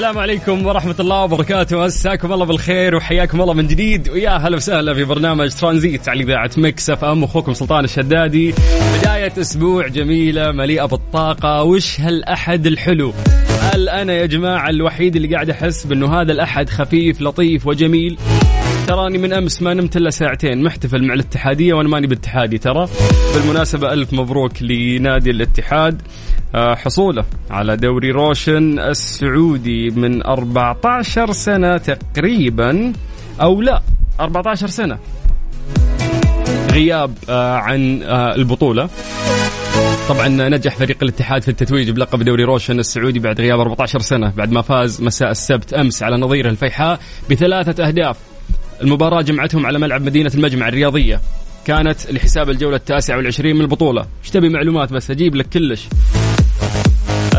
السلام 0.00 0.18
عليكم 0.18 0.66
ورحمة 0.66 0.94
الله 1.00 1.22
وبركاته. 1.22 1.84
مساكم 1.84 2.32
الله 2.32 2.44
بالخير 2.44 2.96
وحياكم 2.96 3.40
الله 3.40 3.54
من 3.54 3.66
جديد. 3.66 4.08
ويا 4.08 4.30
هلا 4.30 4.56
وسهلا 4.56 4.94
في 4.94 5.04
برنامج 5.04 5.50
ترانزيت 5.50 6.08
على 6.08 6.22
إذاعة 6.22 6.50
Mix 6.56 6.90
FM. 6.90 7.24
أخوكم 7.24 7.52
سلطان 7.52 7.84
الشدادي. 7.84 8.54
بداية 8.98 9.32
أسبوع 9.40 9.88
جميلة 9.88 10.52
مليئة 10.52 10.84
بالطاقة. 10.84 11.62
وش 11.62 12.00
هالأحد 12.00 12.66
الحلو؟ 12.66 13.12
هل 13.60 13.88
أنا 13.88 14.12
يا 14.12 14.26
جماعة 14.26 14.70
الوحيد 14.70 15.16
اللي 15.16 15.34
قاعد 15.34 15.50
أحس 15.50 15.86
بأنه 15.86 16.20
هذا 16.20 16.32
الأحد 16.32 16.70
خفيف 16.70 17.20
لطيف 17.20 17.66
وجميل؟ 17.66 18.18
تراني 18.86 19.18
من 19.18 19.32
أمس 19.32 19.62
ما 19.62 19.74
نمت 19.74 19.96
إلا 19.96 20.10
ساعتين. 20.10 20.62
محتفل 20.62 21.04
مع 21.04 21.14
الاتحادية 21.14 21.74
وأنا 21.74 21.88
ماني 21.88 22.06
باتحادي 22.06 22.58
ترى. 22.58 22.88
بالمناسبة 23.34 23.92
ألف 23.92 24.12
مبروك 24.12 24.62
لنادي 24.62 25.30
الاتحاد. 25.30 26.02
حصوله 26.54 27.24
على 27.50 27.76
دوري 27.76 28.10
روشن 28.10 28.78
السعودي 28.78 29.90
من 29.90 30.26
14 30.26 31.32
سنة 31.32 31.76
تقريبا 31.76 32.92
أو 33.42 33.62
لا 33.62 33.82
14 34.20 34.66
سنة. 34.66 34.98
غياب 36.70 37.14
آه، 37.28 37.56
عن 37.56 38.02
آه، 38.02 38.34
البطولة. 38.34 38.88
طبعا 40.08 40.28
نجح 40.28 40.76
فريق 40.76 40.96
الاتحاد 41.02 41.42
في 41.42 41.48
التتويج 41.48 41.90
بلقب 41.90 42.22
دوري 42.22 42.44
روشن 42.44 42.78
السعودي 42.78 43.18
بعد 43.18 43.40
غياب 43.40 43.60
14 43.60 43.98
سنة 44.00 44.32
بعد 44.36 44.52
ما 44.52 44.62
فاز 44.62 45.02
مساء 45.02 45.30
السبت 45.30 45.74
أمس 45.74 46.02
على 46.02 46.16
نظيره 46.16 46.50
الفيحاء 46.50 47.00
بثلاثة 47.30 47.86
أهداف. 47.86 48.16
المباراة 48.82 49.22
جمعتهم 49.22 49.66
على 49.66 49.78
ملعب 49.78 50.02
مدينة 50.02 50.30
المجمع 50.34 50.68
الرياضية. 50.68 51.20
كانت 51.64 52.12
لحساب 52.12 52.50
الجولة 52.50 52.76
التاسعة 52.76 53.16
والعشرين 53.16 53.56
من 53.56 53.62
البطولة. 53.62 54.06
إيش 54.22 54.30
تبي 54.30 54.48
معلومات 54.48 54.92
بس؟ 54.92 55.10
أجيب 55.10 55.34
لك 55.34 55.48
كلش. 55.48 55.88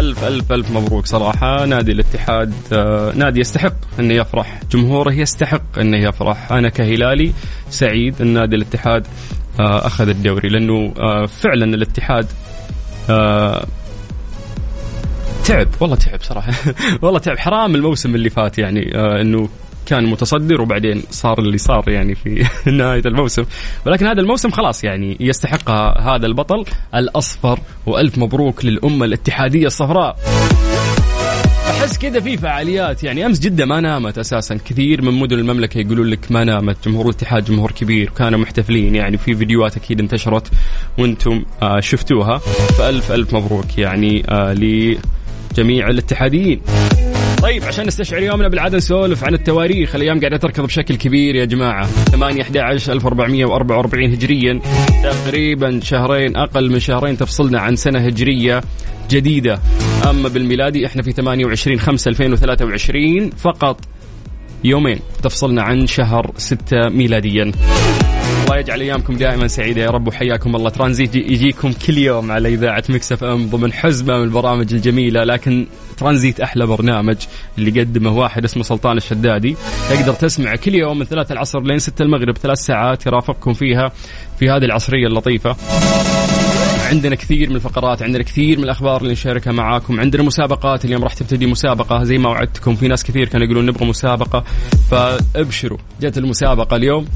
ألف 0.01 0.23
ألف 0.23 0.51
ألف 0.51 0.71
مبروك 0.71 1.05
صراحة. 1.05 1.65
نادي 1.65 1.91
الاتحاد 1.91 2.53
آه، 2.73 3.13
نادي 3.15 3.39
يستحق 3.39 3.73
أنه 3.99 4.13
يفرح. 4.13 4.59
جمهوره 4.71 5.13
يستحق 5.13 5.79
أنه 5.79 5.97
يفرح. 5.97 6.51
أنا 6.51 6.69
كهلالي 6.69 7.33
سعيد 7.69 8.21
أن 8.21 8.27
نادي 8.27 8.55
الاتحاد 8.55 9.07
آه، 9.59 9.87
أخذ 9.87 10.09
الدوري 10.09 10.49
لأنه 10.49 10.93
آه، 10.99 11.25
فعلا 11.25 11.65
الاتحاد 11.65 12.27
تعب. 15.45 15.67
والله 15.79 15.95
تعب 15.95 16.21
صراحة. 16.21 16.53
والله 17.01 17.19
تعب. 17.19 17.37
حرام 17.37 17.75
الموسم 17.75 18.15
اللي 18.15 18.29
فات 18.29 18.57
يعني 18.57 18.91
إنه 19.21 19.49
كان 19.91 20.05
متصدر 20.05 20.61
وبعدين 20.61 21.03
صار 21.09 21.39
اللي 21.39 21.57
صار 21.57 21.89
يعني 21.89 22.15
في 22.15 22.45
نهاية 22.71 23.01
الموسم. 23.05 23.43
ولكن 23.85 24.07
هذا 24.07 24.21
الموسم 24.21 24.49
خلاص 24.49 24.83
يعني 24.83 25.17
يستحق 25.19 25.69
هذا 26.01 26.25
البطل 26.25 26.65
الأصفر 26.95 27.59
وألف 27.85 28.17
مبروك 28.17 28.65
للأمة 28.65 29.05
الاتحادية 29.05 29.67
الصفراء. 29.67 30.17
أحس 31.69 31.97
كذا 31.97 32.19
في 32.19 32.37
فعاليات 32.37 33.03
يعني 33.03 33.25
أمس 33.25 33.39
جدة 33.39 33.65
ما 33.65 33.81
نامت 33.81 34.17
أساسا. 34.17 34.59
كثير 34.65 35.01
من 35.01 35.13
مدن 35.19 35.39
المملكة 35.39 35.77
يقولون 35.77 36.07
لك 36.07 36.31
ما 36.31 36.43
نامت. 36.43 36.87
جمهور 36.87 37.05
الاتحاد 37.05 37.45
جمهور 37.45 37.71
كبير. 37.71 38.09
كانوا 38.17 38.39
محتفلين 38.39 38.95
يعني. 38.95 39.17
في 39.17 39.35
فيديوهات 39.35 39.77
أكيد 39.77 39.99
انتشرت 39.99 40.51
وأنتم 40.97 41.45
آه 41.61 41.79
شفتوها. 41.79 42.37
فألف 42.77 43.11
ألف 43.11 43.33
مبروك 43.35 43.77
يعني 43.77 44.23
آه 44.29 44.53
لجميع 44.53 45.87
الاتحاديين. 45.87 46.61
طيب 47.41 47.63
عشان 47.63 47.87
نستشعر 47.87 48.23
يومنا 48.23 48.47
بالعاده 48.47 48.77
نسولف 48.77 49.23
عن 49.23 49.33
التواريخ. 49.33 49.95
الأيام 49.95 50.19
قاعدة 50.19 50.37
تركض 50.37 50.63
بشكل 50.63 50.95
كبير 50.95 51.35
يا 51.35 51.45
جماعة. 51.45 51.85
8 51.85 52.41
11 52.41 52.93
1444 52.93 54.13
هجريا. 54.13 54.59
تقريبا 55.03 55.79
شهرين 55.83 56.35
أقل 56.35 56.71
من 56.71 56.79
شهرين 56.79 57.17
تفصلنا 57.17 57.59
عن 57.59 57.75
سنة 57.75 57.99
هجرية 57.99 58.61
جديدة. 59.09 59.59
أما 60.09 60.29
بالميلادي 60.29 60.85
إحنا 60.85 61.01
في 61.01 61.11
28 61.11 61.79
5 61.79 62.09
2023 62.09 63.29
فقط 63.29 63.79
يومين. 64.63 64.99
تفصلنا 65.23 65.61
عن 65.61 65.87
شهر 65.87 66.31
6 66.37 66.89
ميلاديا. 66.89 67.51
الله 68.51 68.61
يجعل 68.61 68.81
أيامكم 68.81 69.15
دائما 69.15 69.47
سعيدة. 69.47 69.81
يا 69.81 69.89
رب 69.89 70.07
وحياكم 70.07 70.55
الله. 70.55 70.69
ترانزيت 70.69 71.15
يجيكم 71.15 71.73
كل 71.73 71.97
يوم 71.97 72.31
على 72.31 72.49
إذاعة 72.49 72.83
Mix 72.89 73.11
FM 73.11 73.49
ضمن 73.49 73.73
حزمه 73.73 74.17
من 74.17 74.23
البرامج 74.23 74.73
الجميلة. 74.73 75.23
لكن 75.23 75.67
ترانزيت 75.97 76.39
أحلى 76.39 76.65
برنامج 76.65 77.15
اللي 77.57 77.81
قدمه 77.81 78.17
واحد 78.17 78.43
اسمه 78.43 78.63
سلطان 78.63 78.97
الشدادي. 78.97 79.55
تقدر 79.89 80.13
تسمع 80.13 80.55
كل 80.55 80.75
يوم 80.75 80.99
من 80.99 81.05
ثلاثة 81.05 81.33
العصر 81.33 81.59
لين 81.61 81.79
ستة 81.79 82.03
المغرب. 82.03 82.37
ثلاث 82.37 82.57
ساعات 82.57 83.05
يرافقكم 83.05 83.53
فيها 83.53 83.91
في 84.39 84.49
هذه 84.49 84.65
العصرية 84.65 85.07
اللطيفة. 85.07 85.55
عندنا 86.89 87.15
كثير 87.15 87.49
من 87.49 87.55
الفقرات 87.55 88.03
عندنا 88.03 88.23
كثير 88.23 88.57
من 88.57 88.63
الأخبار 88.63 89.01
اللي 89.01 89.13
نشاركها 89.13 89.53
معاكم. 89.53 89.99
عندنا 89.99 90.23
مسابقات 90.23 90.85
اليوم 90.85 91.03
راح 91.03 91.13
تبتدي 91.13 91.45
مسابقة 91.45 92.03
زي 92.03 92.17
ما 92.17 92.29
وعدتكم. 92.29 92.75
في 92.75 92.87
ناس 92.87 93.03
كثير 93.03 93.27
كانوا 93.27 93.45
يقولون 93.45 93.65
نبغى 93.65 93.85
مسابقة. 93.85 94.43
فابشروا. 94.91 95.77
جت 96.01 96.17
المسابقة 96.17 96.75
اليوم. 96.75 97.07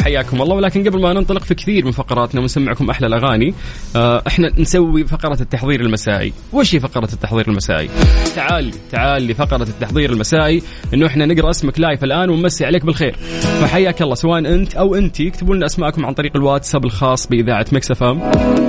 وحياكم 0.00 0.42
الله. 0.42 0.54
ولكن 0.54 0.88
قبل 0.88 1.00
ما 1.00 1.12
ننطلق 1.12 1.42
في 1.42 1.54
كثير 1.54 1.84
من 1.84 1.90
فقراتنا 1.90 2.40
ونسمعكم 2.40 2.90
أحلى 2.90 3.06
الأغاني 3.06 3.54
آه، 3.96 4.22
إحنا 4.26 4.52
نسوي 4.58 5.04
فقرة 5.06 5.42
التحضير 5.42 5.80
المسائي. 5.80 6.32
وش 6.52 6.74
هي 6.74 6.80
فقرة 6.80 7.08
التحضير 7.12 7.48
المسائي؟ 7.48 7.90
تعال 8.34 8.70
تعال 8.90 9.26
لفقرة 9.26 9.62
التحضير 9.62 10.12
المسائي 10.12 10.62
إنه 10.94 11.06
إحنا 11.06 11.26
نقرأ 11.26 11.50
اسمك 11.50 11.80
live 11.80 12.04
الآن 12.04 12.30
ونمسي 12.30 12.64
عليك 12.64 12.84
بالخير. 12.84 13.16
فحياك 13.60 14.02
الله 14.02 14.14
سواء 14.14 14.38
أنت 14.38 14.74
أو 14.74 14.94
انت 14.94 15.20
اكتبوا 15.20 15.54
لنا 15.54 15.66
أسماءكم 15.66 16.06
عن 16.06 16.14
طريق 16.14 16.36
الواتساب 16.36 16.84
الخاص 16.84 17.26
بإذاعة 17.26 17.66
Mix 17.72 17.90
FM 17.90 18.22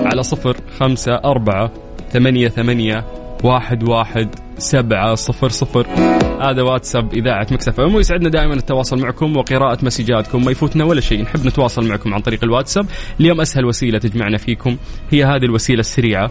على 0.06 0.24
صفر 0.24 0.58
خمسة 0.80 1.14
أربعة 1.14 1.72
ثمانية 2.14 2.48
ثمانية 2.48 3.06
واحد 3.44 3.84
واحد 3.84 4.36
سبعة 4.58 5.16
صفر 5.16 5.50
صفر. 5.50 5.88
هذا 6.42 6.62
واتساب 6.62 7.14
إذاعة 7.14 7.48
Mix 7.52 7.80
FM 7.80 7.96
ويسعدنا 7.96 8.30
دائما 8.30 8.54
التواصل 8.54 9.00
معكم 9.00 9.38
وقراءة 9.38 9.86
مسجاتكم. 9.86 10.46
ما 10.46 10.52
يفوتنا 10.52 10.84
ولا 10.84 11.02
شيء. 11.02 11.22
نحب 11.22 11.46
نتواصل 11.46 11.88
معكم 11.88 12.14
عن 12.14 12.22
طريق 12.22 12.44
الواتساب. 12.44 12.86
اليوم 13.20 13.42
أسهل 13.42 13.66
وسيلة 13.66 14.00
تجمعنا 14.00 14.38
فيكم. 14.38 14.78
هي 15.12 15.26
هذه 15.26 15.46
الوسيلة 15.46 15.80
السريعة. 15.80 16.28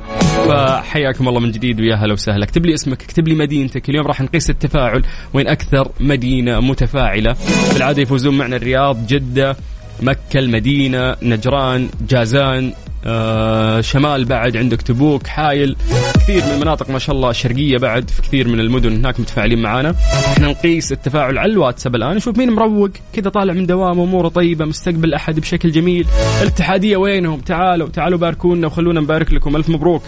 فحياكم 0.48 1.28
الله 1.28 1.40
من 1.40 1.50
جديد 1.50 1.80
ويا 1.80 1.94
هلا 1.94 2.12
وسهلا. 2.12 2.44
اكتب 2.44 2.66
لي 2.66 2.74
اسمك 2.74 3.02
اكتب 3.02 3.28
لي 3.28 3.34
مدينتك. 3.34 3.88
اليوم 3.88 4.06
راح 4.06 4.20
نقيس 4.20 4.50
التفاعل 4.50 5.02
وين 5.34 5.48
أكثر 5.48 5.90
مدينة 6.00 6.60
متفاعلة. 6.60 7.36
بالعادة 7.74 8.02
يفوزون 8.02 8.38
معنا 8.38 8.56
الرياض 8.56 9.06
جدة 9.06 9.56
مكة 10.02 10.38
المدينة 10.38 11.16
نجران 11.22 11.88
جازان 12.08 12.72
آه 13.06 13.80
شمال 13.80 14.24
بعد 14.24 14.56
عندك 14.56 14.82
تبوك 14.82 15.26
حايل 15.26 15.76
كثير 16.14 16.44
من 16.44 16.50
المناطق 16.50 16.90
ما 16.90 16.98
شاء 16.98 17.16
الله 17.16 17.30
الشرقيه 17.30 17.78
بعد 17.78 18.10
في 18.10 18.22
كثير 18.22 18.48
من 18.48 18.60
المدن 18.60 18.92
هناك 18.92 19.20
متفاعلين 19.20 19.62
معانا. 19.62 19.94
إحنا 20.26 20.48
نقيس 20.48 20.92
التفاعل 20.92 21.38
على 21.38 21.52
الواتساب 21.52 21.94
الآن 21.94 22.16
نشوف 22.16 22.38
مين 22.38 22.50
مروق 22.50 22.90
كذا 23.12 23.30
طالع 23.30 23.52
من 23.52 23.66
دوامه 23.66 24.04
أموره 24.04 24.28
طيبة 24.28 24.64
مستقبل 24.64 25.14
أحد 25.14 25.40
بشكل 25.40 25.70
جميل. 25.70 26.06
الاتحادية 26.42 26.96
وينهم؟ 26.96 27.40
تعالوا 27.40 27.88
تعالوا 27.88 28.18
باركونا 28.18 28.66
وخلونا 28.66 29.00
نبارك 29.00 29.32
لكم 29.32 29.56
ألف 29.56 29.68
مبروك. 29.68 30.02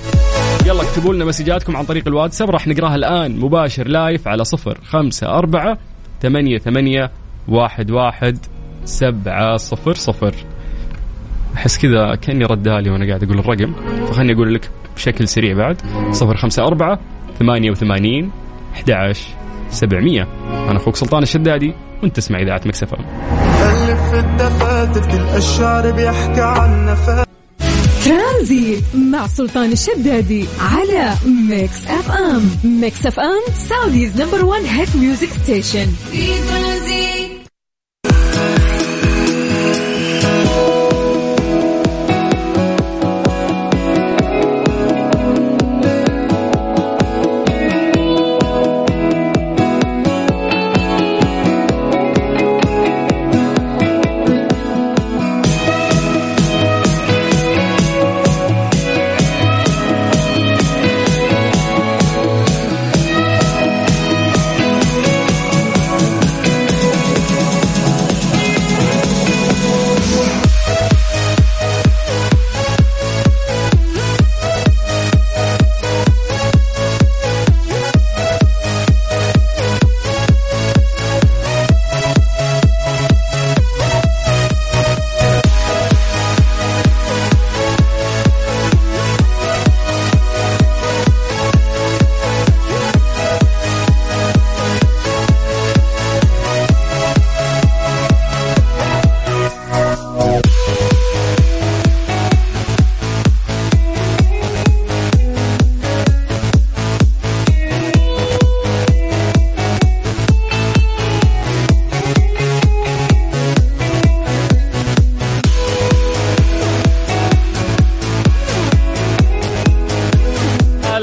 يلا 0.67 0.83
اكتبوا 0.83 1.15
لنا 1.15 1.25
مسجاتكم 1.25 1.77
عن 1.77 1.85
طريق 1.85 2.09
الواتساب 2.09 2.51
راح 2.51 2.67
نقراها 2.67 2.95
الآن. 2.95 3.37
مباشر 3.37 3.89
لايف 3.89 4.29
على 4.29 4.45
صفر 4.45 4.79
خمسة 4.85 5.27
أربعة 5.27 5.79
ثمانية 6.23 6.59
ثمانية 6.59 7.11
واحد 7.49 7.91
واحد 7.91 8.39
سبعة 8.85 9.57
صفر 9.57 9.95
صفر. 9.95 10.35
أحس 11.57 11.79
كذا 11.79 12.15
كأني 12.15 12.45
ردالي 12.45 12.91
وأنا 12.91 13.07
قاعد 13.07 13.23
أقول 13.23 13.39
الرقم. 13.39 13.73
فخلني 14.07 14.33
أقول 14.33 14.55
لك 14.55 14.71
بشكل 14.97 15.29
سريع 15.29 15.57
بعد. 15.57 15.77
صفر 16.11 16.37
خمسة 16.37 16.67
أربعة 16.67 16.99
ثمانية 17.39 17.71
وثمانين 17.71 18.31
أحد 18.75 19.15
سبعمية. 19.71 20.29
أنا 20.69 20.77
أخوك 20.77 20.97
سلطان 20.97 21.23
الشدادي 21.23 21.75
وأنت 22.03 22.17
تسمع 22.17 22.39
إذاعة 22.39 22.61
Mix 22.67 22.85
FM 22.85 22.97
ألف 22.97 24.15
الدفاتر 24.15 25.37
الشعر 25.37 25.91
بيحكي 25.91 26.41
عن 26.41 26.87
نفاق 26.87 27.27
ترانزيت 28.05 28.85
مع 28.95 29.27
سلطان 29.27 29.73
الشدادي 29.73 30.47
على 30.61 31.15
Mix 31.51 31.87
FM. 31.87 32.51
Mix 32.81 33.07
FM 33.07 33.55
Saudi's 33.55 34.21
number 34.23 34.45
1 34.45 34.63
hit 34.65 34.97
music 34.97 35.29
station. 35.29 35.87
في 35.87 36.27
ترانزيت. 36.27 37.22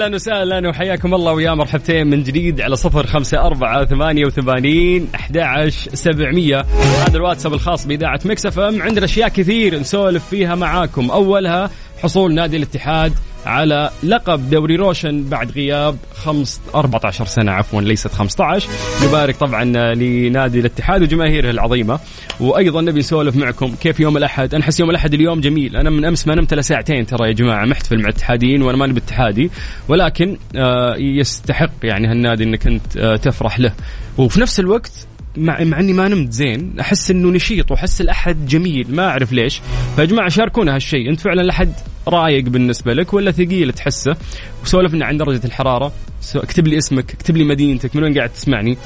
أهلا 0.10 0.16
وسهلا 0.16 0.70
وحياكم 0.70 1.14
الله 1.14 1.34
ويا 1.34 1.54
مرحبتين 1.54 2.08
من 2.08 2.24
جديد 2.24 2.62
على 2.62 2.76
صفر 2.76 3.08
خمسة 3.08 3.46
أربعة 3.46 3.86
ثمانية 3.86 4.26
وثمانين 4.26 5.08
أحد 5.16 5.70
سبعمية. 5.94 6.66
هذا 7.08 7.18
الواتساب 7.18 7.54
الخاص 7.54 7.88
بإذاعة 7.88 8.20
مكس 8.26 8.46
أف 8.46 8.60
إم. 8.60 8.82
عندنا 8.82 9.06
أشياء 9.06 9.30
كثير 9.30 9.80
نسولف 9.80 10.30
فيها 10.30 10.56
معاكم. 10.56 11.12
أولها 11.12 11.70
حصول 12.04 12.34
نادي 12.34 12.58
الاتحاد 12.58 13.14
على 13.46 13.90
لقب 14.04 14.50
دوري 14.50 14.76
روشن 14.76 15.24
بعد 15.24 15.52
غياب 15.52 15.98
خمس 16.16 16.62
14 16.76 17.26
سنة 17.26 17.52
عفوا 17.52 17.82
ليست 17.82 18.14
15 18.14 18.70
نبارك 19.04 19.36
طبعا 19.36 19.64
لنادي 19.96 20.60
الاتحاد 20.60 21.02
وجماهيره 21.02 21.50
العظيمة. 21.50 22.00
وأيضا 22.40 22.82
نبي 22.82 23.00
نسولف 23.00 23.36
معكم 23.36 23.76
كيف 23.82 24.00
يوم 24.00 24.18
الأحد. 24.18 24.56
أنا 24.56 24.64
أحس 24.64 24.80
يوم 24.80 24.90
الأحد 24.90 25.14
اليوم 25.14 25.42
جميل. 25.42 25.76
أنا 25.76 25.90
من 25.90 26.06
أمس 26.06 26.28
ما 26.28 26.36
نمت 26.36 26.54
إلا 26.54 26.62
ساعتين 26.62 27.06
ترى 27.06 27.28
يا 27.28 27.34
جماعة 27.34 27.66
محتفل 27.66 27.98
مع 27.98 28.10
الاتحاديين 28.10 28.62
وأنا 28.62 28.78
ماني 28.78 28.94
باتحادي. 28.94 29.52
ولكن 29.88 30.38
آه، 30.56 30.96
يستحق 30.96 31.72
يعني 31.84 32.08
هالنادي 32.08 32.44
أنك 32.44 32.68
أنت 32.68 32.98
آه، 32.98 33.16
تفرح 33.16 33.60
له. 33.60 33.74
وفي 34.18 34.42
نفس 34.42 34.60
الوقت 34.60 35.09
مع, 35.38 35.64
مع 35.64 35.80
إني 35.80 35.94
ما 35.94 36.08
نمت 36.08 36.32
زين 36.32 36.80
أحس 36.80 37.12
إنه 37.12 37.30
نشيط 37.30 37.72
وأحس 37.72 38.02
الأحد 38.02 38.46
جميل 38.48 38.96
ما 38.96 39.08
أعرف 39.08 39.32
ليش. 39.32 39.62
فيا 39.96 40.06
جماعة 40.06 40.30
شاركونا 40.30 40.76
هالشيء 40.76 41.10
أنت 41.10 41.20
فعلا 41.20 41.42
الاحد 41.42 41.74
رايق 42.08 42.44
بالنسبة 42.44 42.94
لك 42.94 43.14
ولا 43.14 43.32
ثقيل 43.32 43.74
تحسه؟ 43.74 44.16
وسولفنا 44.64 45.06
عن 45.06 45.18
درجة 45.18 45.42
الحرارة. 45.46 45.92
اكتب 46.36 46.68
لي 46.68 46.78
اسمك 46.78 47.14
اكتب 47.14 47.38
لي 47.38 47.44
مدينتك 47.44 47.96
من 47.96 48.04
وين 48.04 48.18
قاعد 48.18 48.30
تسمعني؟ 48.30 48.78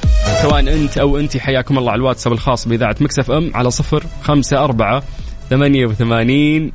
سواء 0.42 0.60
أنت 0.60 0.98
أو 0.98 1.18
انت 1.18 1.38
حياكم 1.38 1.78
الله 1.78 1.92
على 1.92 2.00
الواتساب 2.00 2.34
الخاص 2.34 2.68
بإذاعة 2.68 2.96
مكسف 3.02 3.32
إم 3.32 3.52
على 3.54 3.72
صفر 3.72 4.04
خمسة 4.22 4.64
أربعة 4.64 5.04
ثمانية 5.50 5.86
وثمانين 5.86 6.72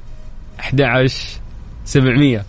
أحد 0.60 0.82
سبعمية. 1.84 2.44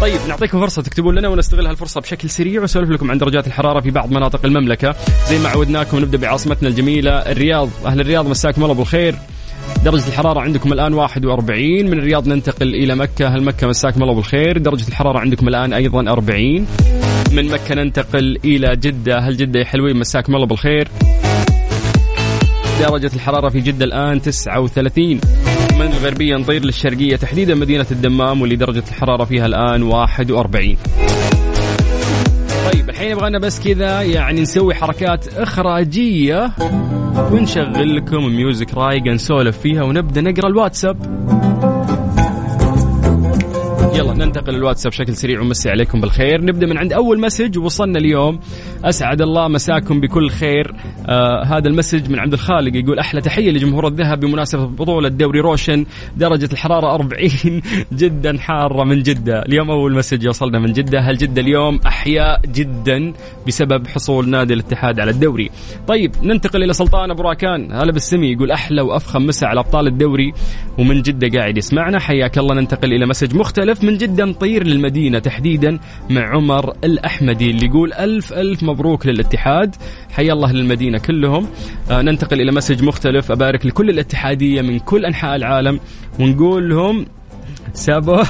طيب 0.00 0.20
نعطيكم 0.28 0.60
فرصة 0.60 0.82
تكتبون 0.82 1.18
لنا 1.18 1.28
ونستغل 1.28 1.66
هالفرصة 1.66 2.00
بشكل 2.00 2.30
سريع 2.30 2.60
ونسولف 2.60 2.90
لكم 2.90 3.10
عن 3.10 3.18
درجات 3.18 3.46
الحرارة 3.46 3.80
في 3.80 3.90
بعض 3.90 4.10
مناطق 4.10 4.44
المملكة. 4.44 4.94
زي 5.28 5.38
ما 5.38 5.48
عودناكم 5.48 5.98
نبدأ 5.98 6.18
بعاصمتنا 6.18 6.68
الجميلة 6.68 7.10
الرياض. 7.10 7.68
أهل 7.86 8.00
الرياض 8.00 8.28
مساكم 8.28 8.62
الله 8.62 8.74
بالخير. 8.74 9.14
درجة 9.84 10.08
الحرارة 10.08 10.40
عندكم 10.40 10.72
الآن 10.72 10.94
41 10.94 11.90
من 11.90 11.98
الرياض 11.98 12.28
ننتقل 12.28 12.74
إلى 12.74 12.94
مكة. 12.94 13.28
هل 13.28 13.42
مكة 13.42 13.66
مساكم 13.66 14.02
الله 14.02 14.14
بالخير. 14.14 14.58
درجة 14.58 14.88
الحرارة 14.88 15.18
عندكم 15.18 15.48
الآن 15.48 15.72
أيضا 15.72 16.12
40 16.12 16.66
من 17.32 17.48
مكة 17.48 17.74
ننتقل 17.74 18.38
إلى 18.44 18.76
جدة. 18.76 19.18
هل 19.18 19.36
جدة 19.36 19.60
يا 19.60 19.64
حلوين 19.64 19.96
مساكم 19.96 20.34
الله 20.34 20.46
بالخير. 20.46 20.88
درجة 22.80 23.10
الحرارة 23.14 23.48
في 23.48 23.60
جدة 23.60 23.84
الآن 23.84 24.22
39 24.22 25.20
من 25.80 25.86
الغربية 25.86 26.36
نطير 26.36 26.64
للشرقية 26.64 27.16
تحديدا 27.16 27.54
مدينة 27.54 27.86
الدمام 27.90 28.40
واللي 28.40 28.56
درجة 28.56 28.82
الحرارة 28.88 29.24
فيها 29.24 29.46
الآن 29.46 29.82
41 29.82 30.76
طيب 32.72 32.90
الحين 32.90 33.10
يبغانا 33.10 33.38
بس 33.38 33.60
كذا 33.60 34.02
يعني 34.02 34.40
نسوي 34.40 34.74
حركات 34.74 35.28
إخراجية 35.28 36.50
ونشغل 37.32 37.96
لكم 37.96 38.26
music 38.26 38.74
رايقة 38.74 39.10
نسولف 39.10 39.58
فيها 39.58 39.82
ونبدأ 39.82 40.20
نقرأ 40.20 40.48
الواتساب. 40.48 40.96
يلا 43.94 44.14
ننتقل 44.14 44.54
الواتساب 44.54 44.92
بشكل 44.92 45.16
سريع 45.16 45.40
ونمسي 45.40 45.70
عليكم 45.70 46.00
بالخير. 46.00 46.44
نبدأ 46.44 46.66
من 46.66 46.78
عند 46.78 46.92
أول 46.92 47.20
message 47.20 47.58
وصلنا 47.58 47.98
اليوم. 47.98 48.40
أسعد 48.84 49.22
الله 49.22 49.48
مساكم 49.48 50.00
بكل 50.00 50.30
خير. 50.30 50.74
آه 51.08 51.44
هذا 51.44 51.68
ال 51.68 51.73
message 51.73 52.10
من 52.10 52.18
عبد 52.18 52.32
الخالق 52.32 52.76
يقول 52.76 52.98
أحلى 52.98 53.20
تحية 53.20 53.50
لجمهور 53.50 53.86
الذهب 53.86 54.20
بمناسبة 54.20 54.64
بطولة 54.66 55.08
دوري 55.08 55.40
روشن. 55.40 55.86
درجة 56.16 56.48
الحرارة 56.52 56.94
40 56.94 57.62
جدا 57.92 58.38
حارة 58.38 58.84
من 58.84 59.02
جدة. 59.02 59.42
اليوم 59.42 59.70
أول 59.70 59.92
message 59.94 60.24
يوصلنا 60.24 60.58
من 60.58 60.72
جدة. 60.72 61.00
هل 61.00 61.16
جدة 61.16 61.42
اليوم 61.42 61.80
أحياء 61.86 62.40
جدا 62.46 63.12
بسبب 63.46 63.86
حصول 63.86 64.28
نادي 64.28 64.54
الاتحاد 64.54 65.00
على 65.00 65.10
الدوري؟ 65.10 65.50
طيب 65.88 66.12
ننتقل 66.22 66.62
إلى 66.62 66.72
سلطان 66.72 67.10
أبو 67.10 67.22
راكان. 67.22 67.72
هلا 67.72 67.92
بالسمي 67.92 68.32
يقول 68.32 68.50
أحلى 68.50 68.82
وأفخم 68.82 69.26
مسا 69.26 69.46
على 69.46 69.60
أبطال 69.60 69.86
الدوري 69.86 70.32
ومن 70.78 71.02
جدة 71.02 71.38
قاعد 71.38 71.56
يسمعنا. 71.56 71.98
حياك 71.98 72.38
الله 72.38 72.54
ننتقل 72.54 72.92
إلى 72.92 73.06
message 73.06 73.34
مختلف 73.34 73.84
من 73.84 73.89
جدة 73.90 74.24
نطير 74.24 74.66
للمدينة 74.66 75.18
تحديدا 75.18 75.78
مع 76.10 76.28
عمر 76.36 76.74
الأحمدي 76.84 77.50
اللي 77.50 77.66
يقول 77.66 77.92
ألف 77.92 78.32
ألف 78.32 78.62
مبروك 78.62 79.06
للاتحاد. 79.06 79.76
حيا 80.10 80.32
الله 80.32 80.52
للمدينة 80.52 80.98
كلهم. 80.98 81.46
آه 81.90 82.02
ننتقل 82.02 82.40
إلى 82.40 82.52
مسج 82.52 82.82
مختلف 82.82 83.30
أبارك 83.30 83.66
لكل 83.66 83.90
الاتحادية 83.90 84.62
من 84.62 84.78
كل 84.78 85.06
أنحاء 85.06 85.36
العالم 85.36 85.80
ونقول 86.20 86.68
لهم 86.70 87.06
سابوه 87.74 88.26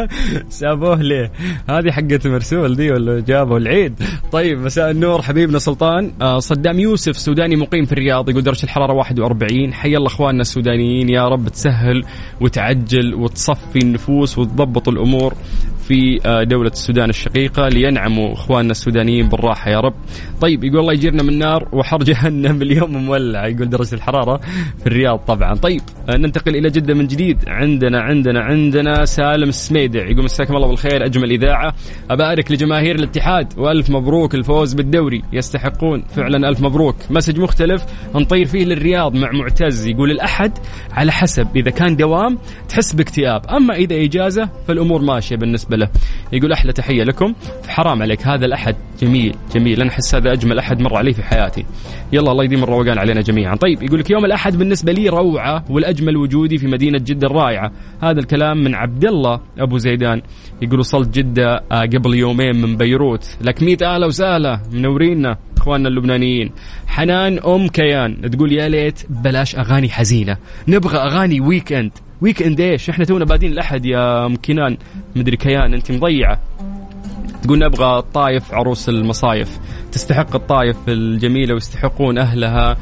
سابوه 0.48 1.02
ليه؟ 1.02 1.32
هذه 1.70 1.90
حقة 1.90 2.20
مرسول 2.24 2.76
دي 2.76 2.90
ولا 2.90 3.20
جابوا 3.20 3.58
العيد؟ 3.58 4.02
طيب 4.32 4.58
مساء 4.58 4.90
النور 4.90 5.22
حبيبنا 5.22 5.58
سلطان 5.58 6.12
آه 6.20 6.38
صدام 6.38 6.80
يوسف 6.80 7.18
سوداني 7.18 7.56
مقيم 7.56 7.84
في 7.84 7.92
الرياض 7.92 8.30
يقول 8.30 8.42
درجة 8.42 8.64
الحرارة 8.64 8.92
41 8.92 9.74
حي 9.74 9.96
الله 9.96 10.06
اخواننا 10.06 10.40
السودانيين 10.40 11.08
يا 11.08 11.28
رب 11.28 11.48
تسهل 11.48 12.04
وتعجل 12.40 13.14
وتصفي 13.14 13.78
النفوس 13.78 14.38
وتضبط 14.38 14.88
الأمور 14.88 15.34
في 15.88 16.20
آه، 16.26 16.42
دولة 16.42 16.70
السودان 16.70 17.10
الشقيقة 17.10 17.68
لينعموا 17.68 18.32
إخواننا 18.32 18.70
السودانيين 18.70 19.28
بالراحة 19.28 19.70
يا 19.70 19.80
رب. 19.80 19.94
طيب 20.40 20.64
يقول 20.64 20.80
الله 20.80 20.92
يجيرنا 20.92 21.22
من 21.22 21.38
نار 21.38 21.68
وحر 21.72 21.98
جهنم 21.98 22.62
اليوم 22.62 22.96
مولع 22.96 23.46
يقول 23.46 23.70
درجة 23.70 23.94
الحرارة 23.94 24.40
في 24.78 24.86
الرياض 24.86 25.18
طبعا. 25.18 25.54
طيب 25.54 25.80
آه، 26.08 26.16
ننتقل 26.16 26.56
إلى 26.56 26.70
جدة 26.70 26.94
من 26.94 27.06
جديد 27.06 27.38
عندنا 27.48 28.00
عندنا 28.00 28.40
عندنا 28.40 29.04
سالم 29.04 29.48
السميدع 29.48 30.06
يقول 30.06 30.24
مساكم 30.24 30.56
الله 30.56 30.68
بالخير 30.68 31.04
أجمل 31.04 31.30
إذاعة 31.30 31.74
أبارك 32.10 32.50
لجماهير 32.52 32.94
الاتحاد 32.94 33.58
وألف 33.58 33.90
مبروك 33.90 34.34
الفوز 34.34 34.74
بالدوري 34.74 35.22
يستحقون 35.32 36.02
فعلا 36.16 36.48
ألف 36.48 36.60
مبروك. 36.60 36.96
مسج 37.10 37.40
مختلف 37.40 37.84
نطير 38.14 38.46
فيه 38.46 38.64
للرياض 38.64 39.14
مع 39.14 39.30
معتز 39.32 39.86
يقول 39.86 40.10
الأحد 40.10 40.52
على 40.92 41.12
حسب 41.12 41.48
إذا 41.56 41.70
كان 41.70 41.96
دوام 41.96 42.38
تحس 42.68 42.92
باكتئاب 42.92 43.46
أما 43.46 43.74
إذا 43.74 44.04
إجازة 44.04 44.48
فالأمور 44.68 45.02
ماشية 45.02 45.36
بالنسبة 45.36 45.75
له. 45.76 45.88
يقول 46.32 46.52
أحلى 46.52 46.72
تحية 46.72 47.02
لكم. 47.02 47.34
حرام 47.68 48.02
عليك 48.02 48.26
هذا 48.26 48.46
الأحد 48.46 48.76
جميل 49.02 49.34
جميل. 49.54 49.80
أنا 49.80 49.90
أحس 49.90 50.14
هذا 50.14 50.32
أجمل 50.32 50.58
أحد 50.58 50.80
مر 50.80 50.96
علي 50.96 51.12
في 51.12 51.22
حياتي. 51.22 51.64
يلا 52.12 52.32
الله 52.32 52.44
يديم 52.44 52.62
الروقان 52.62 52.98
علينا 52.98 53.20
جميعا. 53.20 53.56
طيب 53.56 53.82
يقول 53.82 54.00
لك 54.00 54.10
يوم 54.10 54.24
الأحد 54.24 54.56
بالنسبة 54.56 54.92
لي 54.92 55.08
روعة 55.08 55.64
والأجمل 55.70 56.16
وجودي 56.16 56.58
في 56.58 56.66
مدينة 56.66 56.98
جدة 56.98 57.26
الرائعة. 57.26 57.72
هذا 58.02 58.20
الكلام 58.20 58.64
من 58.64 58.74
عبد 58.74 59.04
الله 59.04 59.40
أبو 59.58 59.78
زيدان. 59.78 60.22
يقول 60.62 60.78
وصلت 60.78 61.18
جدة 61.18 61.62
آه، 61.72 61.82
قبل 61.82 62.14
يومين 62.14 62.56
من 62.56 62.76
بيروت. 62.76 63.36
لك 63.40 63.62
ميت 63.62 63.82
أهلا 63.82 64.06
وسهلا 64.06 64.60
منورينا 64.72 65.36
إخواننا 65.56 65.88
اللبنانيين. 65.88 66.50
حنان 66.86 67.38
أم 67.38 67.68
كيان. 67.68 68.30
تقول 68.30 68.52
يا 68.52 68.68
ليت 68.68 69.00
بلاش 69.10 69.56
أغاني 69.56 69.88
حزينة. 69.88 70.36
نبغى 70.68 70.98
أغاني 70.98 71.40
weekend 71.40 71.92
weekend 72.20 72.60
إيش؟ 72.60 72.90
إحنا 72.90 73.04
تونا 73.04 73.24
بادين 73.24 73.52
الأحد 73.52 73.86
يا 73.86 74.26
أم 74.26 74.36
كنان. 74.36 74.76
مدري 75.16 75.36
كيان 75.36 75.74
أنت 75.74 75.92
مضيعة. 75.92 76.40
تقول 77.42 77.58
نبغى 77.58 77.98
الطايف 77.98 78.54
عروس 78.54 78.88
المصايف. 78.88 79.58
تستحق 79.92 80.34
الطايف 80.34 80.76
الجميلة 80.88 81.54
ويستحقون 81.54 82.18
أهلها 82.18 82.76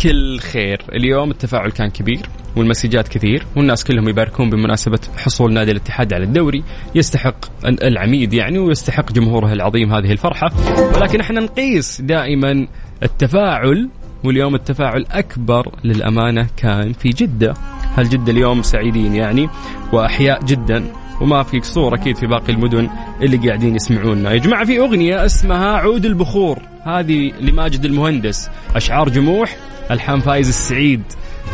كل 0.00 0.38
خير. 0.38 0.82
اليوم 0.92 1.30
التفاعل 1.30 1.70
كان 1.70 1.90
كبير 1.90 2.26
والمسجات 2.56 3.08
كثير 3.08 3.46
والناس 3.56 3.84
كلهم 3.84 4.08
يباركون 4.08 4.50
بمناسبة 4.50 5.00
حصول 5.16 5.52
نادي 5.52 5.70
الاتحاد 5.70 6.12
على 6.12 6.24
الدوري. 6.24 6.64
يستحق 6.94 7.36
العميد 7.64 8.32
يعني 8.32 8.58
ويستحق 8.58 9.12
جمهوره 9.12 9.52
العظيم 9.52 9.94
هذه 9.94 10.12
الفرحة. 10.12 10.52
ولكن 10.94 11.20
إحنا 11.20 11.40
نقيس 11.40 12.00
دائما 12.00 12.66
التفاعل 13.02 13.88
واليوم 14.24 14.54
التفاعل 14.54 15.06
أكبر 15.10 15.72
للأمانة 15.84 16.46
كان 16.56 16.92
في 16.92 17.08
جدة. 17.08 17.54
هل 17.96 18.08
جدة 18.08 18.32
اليوم 18.32 18.62
سعيدين 18.62 19.14
يعني؟ 19.14 19.48
وأحياء 19.92 20.44
جدا. 20.44 20.84
وما 21.20 21.42
في 21.42 21.60
قصور 21.60 21.94
أكيد 21.94 22.16
في 22.16 22.26
باقي 22.26 22.52
المدن 22.52 22.90
اللي 23.22 23.36
قاعدين 23.36 23.76
يسمعونا. 23.76 24.30
يا 24.30 24.36
جماعة 24.36 24.64
في 24.64 24.78
أغنية 24.78 25.24
اسمها 25.24 25.76
عود 25.76 26.04
البخور. 26.04 26.58
هذه 26.82 27.32
لماجد 27.40 27.84
المهندس. 27.84 28.50
أشعار 28.74 29.08
جموح 29.08 29.56
ألحان 29.90 30.20
فايز 30.20 30.48
السعيد. 30.48 31.02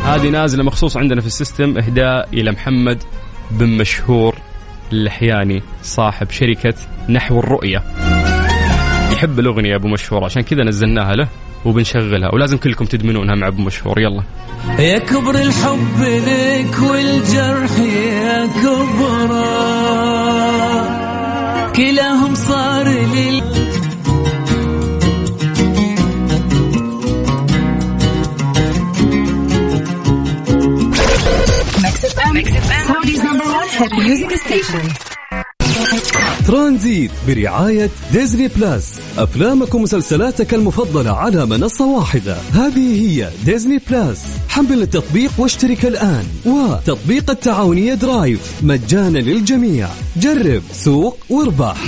هذه 0.05 0.29
نازلة 0.29 0.63
مخصوص 0.63 0.97
عندنا 0.97 1.21
في 1.21 1.27
السيستم 1.27 1.77
إهداء 1.77 2.29
إلى 2.33 2.51
محمد 2.51 3.03
بن 3.51 3.77
مشهور 3.77 4.35
اللحياني 4.91 5.61
صاحب 5.81 6.29
شركة 6.29 6.73
نحو 7.09 7.39
الرؤية. 7.39 7.83
يحب 9.11 9.39
الأغنية 9.39 9.75
أبو 9.75 9.87
مشهور 9.87 10.23
عشان 10.23 10.41
كذا 10.41 10.63
نزلناها 10.63 11.15
له. 11.15 11.27
وبنشغلها. 11.65 12.33
ولازم 12.33 12.57
كلكم 12.57 12.85
تدمنونها 12.85 13.35
مع 13.35 13.47
أبو 13.47 13.61
مشهور. 13.61 13.99
يلا. 13.99 14.23
يا 14.79 14.99
كبر 14.99 15.35
الحب 15.35 16.01
لك 16.01 16.79
والجرح 16.81 17.79
يا 17.79 18.45
كبر 18.45 19.29
كلاهم 21.75 22.35
صار 22.35 22.87
لي 22.87 23.43
ترانزيت 36.47 37.11
برعاية 37.27 37.89
Disney 38.11 38.47
Plus. 38.47 38.99
أفلامك 39.17 39.75
ومسلسلاتك 39.75 40.53
المفضلة 40.53 41.11
على 41.11 41.45
منصة 41.45 41.85
واحدة. 41.85 42.37
هذه 42.51 43.01
هي 43.01 43.29
Disney 43.45 43.79
Plus. 43.89 44.25
حمل 44.49 44.81
التطبيق 44.81 45.31
واشترك 45.37 45.85
الآن. 45.85 46.25
وتطبيق 46.45 47.31
التعاونية 47.31 47.93
Drive. 47.93 48.39
مجانا 48.61 49.19
للجميع. 49.19 49.87
جرب 50.17 50.63
سوق 50.73 51.17
واربح. 51.29 51.85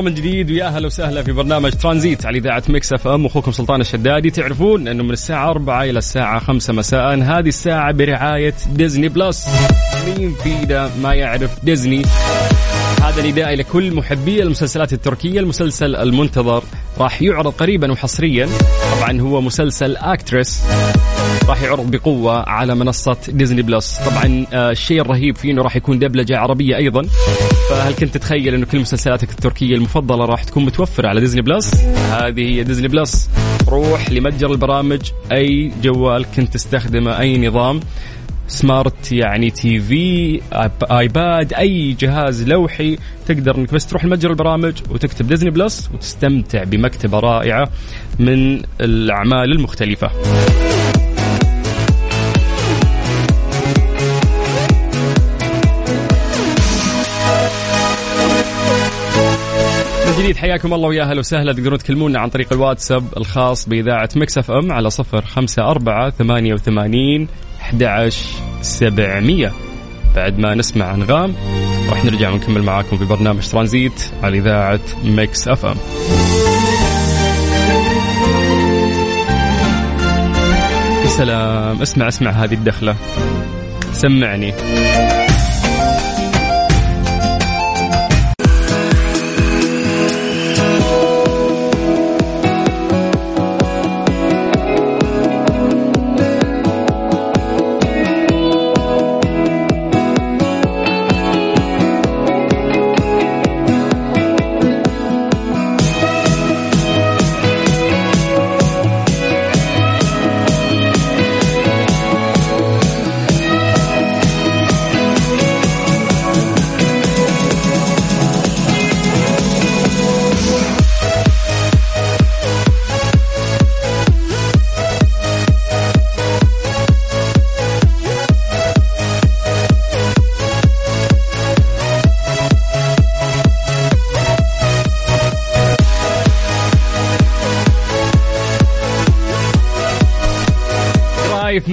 الله 0.00 0.10
من 0.10 0.16
جديد 0.16 0.50
ويا 0.50 0.66
أهلا 0.66 0.86
وسهلا 0.86 1.22
في 1.22 1.32
برنامج 1.32 1.72
ترانزيت 1.72 2.26
على 2.26 2.38
إذاعة 2.38 2.62
Mix 2.68 2.92
FM. 2.92 3.26
أخوكم 3.26 3.52
سلطان 3.52 3.80
الشدادي. 3.80 4.30
تعرفون 4.30 4.88
أنه 4.88 5.04
من 5.04 5.10
الساعة 5.10 5.50
4 5.50 5.84
إلى 5.84 5.98
الساعة 5.98 6.38
5 6.38 6.72
مساء. 6.72 7.14
هذه 7.14 7.48
الساعة 7.48 7.92
برعاية 7.92 8.54
Disney 8.72 9.08
Plus. 9.08 9.48
مين 10.06 10.34
فينا 10.34 10.90
ما 11.02 11.14
يعرف 11.14 11.64
ديزني؟ 11.64 12.02
هذا 13.02 13.26
نداء 13.26 13.54
لكل 13.54 13.94
محبي 13.94 14.42
المسلسلات 14.42 14.92
التركية. 14.92 15.40
المسلسل 15.40 15.96
المنتظر 15.96 16.62
راح 16.98 17.22
يعرض 17.22 17.52
قريبا 17.52 17.92
وحصريا. 17.92 18.48
طبعا 18.96 19.20
هو 19.20 19.40
مسلسل 19.40 19.96
Aktris 19.96 20.62
راح 21.50 21.62
يعرض 21.62 21.90
بقوة 21.90 22.48
على 22.48 22.74
منصة 22.74 23.16
Disney 23.28 23.62
Plus. 23.62 23.98
طبعا 23.98 24.46
آه، 24.52 24.70
الشيء 24.70 25.00
الرهيب 25.00 25.36
فيه 25.36 25.50
إنه 25.50 25.62
راح 25.62 25.76
يكون 25.76 25.98
دبلجة 25.98 26.38
عربية 26.38 26.76
أيضا. 26.76 27.02
فهل 27.70 27.94
كنت 27.94 28.14
تتخيل 28.14 28.54
إنه 28.54 28.66
كل 28.66 28.80
مسلسلاتك 28.80 29.30
التركية 29.30 29.74
المفضلة 29.74 30.24
راح 30.24 30.44
تكون 30.44 30.64
متوفرة 30.64 31.08
على 31.08 31.20
Disney 31.20 31.42
Plus؟ 31.42 31.74
هذه 32.10 32.40
هي 32.40 32.62
Disney 32.62 32.88
Plus. 32.88 33.30
روح 33.68 34.10
لمتجر 34.10 34.52
البرامج 34.52 35.00
أي 35.32 35.72
جوال 35.82 36.24
كنت 36.36 36.54
تستخدمه 36.54 37.20
أي 37.20 37.48
نظام. 37.48 37.80
smart 38.48 39.12
يعني 39.12 39.50
TV 39.50 40.40
iPad 40.90 41.52
أي 41.52 41.92
جهاز 41.92 42.48
لوحي 42.48 42.98
تقدر 43.26 43.56
إنك 43.56 43.74
بس 43.74 43.86
تروح 43.86 44.04
لمتجر 44.04 44.30
البرامج 44.30 44.74
وتكتب 44.90 45.26
Disney 45.26 45.50
Plus 45.50 45.90
وتستمتع 45.94 46.64
بمكتبة 46.64 47.18
رائعة 47.18 47.68
من 48.18 48.62
الأعمال 48.80 49.52
المختلفة. 49.52 50.10
جديد. 60.30 60.42
حياكم 60.42 60.74
الله 60.74 60.88
ويا 60.88 61.02
أهلا 61.02 61.18
وسهلا. 61.18 61.52
تقدرون 61.52 61.78
تكلمونا 61.78 62.20
عن 62.20 62.28
طريق 62.28 62.52
الواتساب 62.52 63.04
الخاص 63.16 63.68
بإذاعة 63.68 64.08
Mix 64.16 64.38
FM 64.38 64.72
على 64.72 64.90
صفر 64.90 65.24
خمسة 65.24 65.62
أربعة 65.62 66.10
ثمانية 66.10 66.54
وثمانين 66.54 67.28
سبعمية. 68.60 69.52
بعد 70.16 70.38
ما 70.38 70.54
نسمع 70.54 70.94
أنغام 70.94 71.34
راح 71.88 72.04
نرجع 72.04 72.30
ونكمل 72.30 72.62
معاكم 72.62 72.96
في 72.96 73.04
برنامج 73.04 73.48
ترانزيت 73.48 74.10
على 74.22 74.38
إذاعة 74.38 74.80
Mix 75.04 75.48
FM. 75.48 75.76
سلام. 81.06 81.82
اسمع 81.82 82.08
اسمع 82.08 82.30
هذه 82.30 82.54
الدخلة. 82.54 82.96
سمعني. 83.92 84.54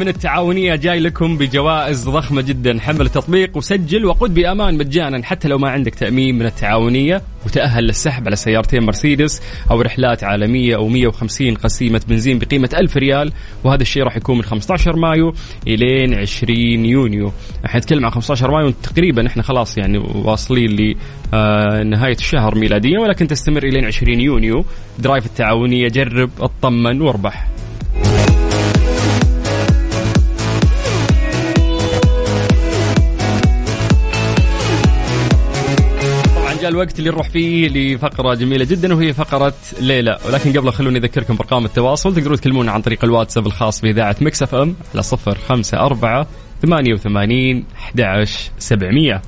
من 0.07 0.13
التعاونية 0.13 0.75
جاي 0.75 0.99
لكم 0.99 1.37
بجوائز 1.37 2.09
ضخمة 2.09 2.41
جدا. 2.41 2.79
حمل 2.79 3.01
التطبيق 3.01 3.57
وسجل 3.57 4.05
وقود 4.05 4.33
بأمان 4.33 4.77
مجانا. 4.77 5.25
حتى 5.25 5.47
لو 5.47 5.57
ما 5.57 5.69
عندك 5.69 5.95
تأمين 5.95 6.35
من 6.35 6.45
التعاونية 6.45 7.21
وتأهل 7.45 7.83
للسحب 7.83 8.27
على 8.27 8.35
سيارتين 8.35 8.83
مرسيدس 8.83 9.41
أو 9.71 9.81
رحلات 9.81 10.23
عالمية 10.23 10.75
أو 10.75 10.87
150 10.87 11.55
قسيمة 11.55 12.01
بنزين 12.07 12.39
بقيمة 12.39 12.69
1000 12.77 12.97
ريال 12.97 13.31
وهذا 13.63 13.81
الشيء 13.81 14.03
راح 14.03 14.17
يكون 14.17 14.37
من 14.37 14.43
15 14.43 14.95
مايو 14.95 15.33
إلين 15.67 16.13
20 16.13 16.85
يونيو. 16.85 17.31
إحنا 17.65 17.79
نتكلم 17.79 18.05
عن 18.05 18.11
15 18.11 18.51
مايو 18.51 18.69
تقريبا 18.69 19.27
إحنا 19.27 19.43
خلاص 19.43 19.77
يعني 19.77 19.97
واصلين 19.97 20.95
لنهاية 21.33 22.15
الشهر 22.15 22.55
ميلاديا 22.55 22.99
ولكن 22.99 23.27
تستمر 23.27 23.63
إلين 23.63 23.85
20 23.85 24.19
يونيو. 24.19 24.65
Drive 24.99 25.25
التعاونية 25.25 25.87
جرب 25.87 26.29
اطمن 26.39 27.01
واربح. 27.01 27.47
جاء 36.61 36.69
الوقت 36.69 36.99
اللي 36.99 37.09
نروح 37.09 37.29
فيه 37.29 37.67
لفقرة 37.67 38.33
جميلة 38.33 38.65
جدا 38.65 38.93
وهي 38.93 39.13
فقرة 39.13 39.53
ليلى. 39.79 40.17
ولكن 40.27 40.53
قبل 40.59 40.71
خلوني 40.71 40.97
أذكركم 40.97 41.35
بأرقام 41.35 41.65
التواصل. 41.65 42.15
تقدرون 42.15 42.37
تكلمونا 42.37 42.71
عن 42.71 42.81
طريق 42.81 43.03
الواتساب 43.03 43.47
الخاص 43.47 43.81
بإذاعة 43.81 44.15
Mix 44.21 44.43
FM 44.43 44.75
على 44.93 45.03
صفر 45.03 45.37
خمسة 45.37 45.77
أربعة 45.77 46.27
ثمانية 46.61 46.93
وثمانين 46.93 47.65
أحد 47.75 48.01
عشر 48.01 48.51
سبعمية. 48.59 49.21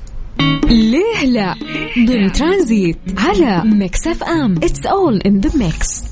ليه 0.64 1.24
لا؟ 1.24 1.54
ضمن 2.06 2.32
ترانزيت 2.32 2.98
على 3.18 3.62
Mix 3.64 4.06
FM. 4.06 4.56
It's 4.56 4.86
all 4.86 5.20
in 5.26 5.40
the 5.40 5.58
mix 5.58 6.09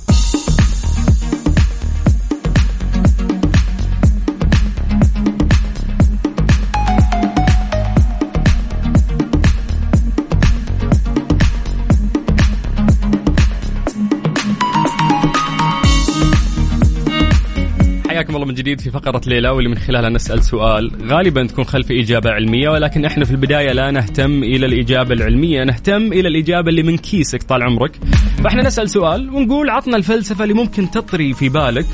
حياكم 18.19 18.35
الله 18.35 18.47
من 18.47 18.55
جديد 18.55 18.81
في 18.81 18.91
فقرة 18.91 19.21
ليلى 19.27 19.49
واللي 19.49 19.69
من 19.69 19.79
خلالها 19.79 20.11
نسأل 20.11 20.45
سؤال. 20.45 20.91
غالبا 21.09 21.47
تكون 21.47 21.65
خلف 21.65 21.91
إجابة 21.91 22.31
علمية 22.31 22.69
ولكن 22.69 23.05
إحنا 23.05 23.25
في 23.25 23.31
البداية 23.31 23.73
لا 23.73 23.91
نهتم 23.91 24.43
إلى 24.43 24.67
الإجابة 24.67 25.15
العلمية 25.15 25.65
نهتم 25.65 26.13
إلى 26.13 26.29
الإجابة 26.29 26.69
اللي 26.71 26.83
من 26.83 26.97
كيسك 26.97 27.43
طال 27.43 27.63
عمرك. 27.63 27.97
فإحنا 28.45 28.63
نسأل 28.63 28.91
سؤال 28.91 29.31
ونقول 29.31 29.71
عطنا 29.71 29.97
الفلسفة 29.97 30.43
اللي 30.45 30.55
ممكن 30.55 30.91
تطري 30.91 31.35
في 31.35 31.49
بالك 31.49 31.87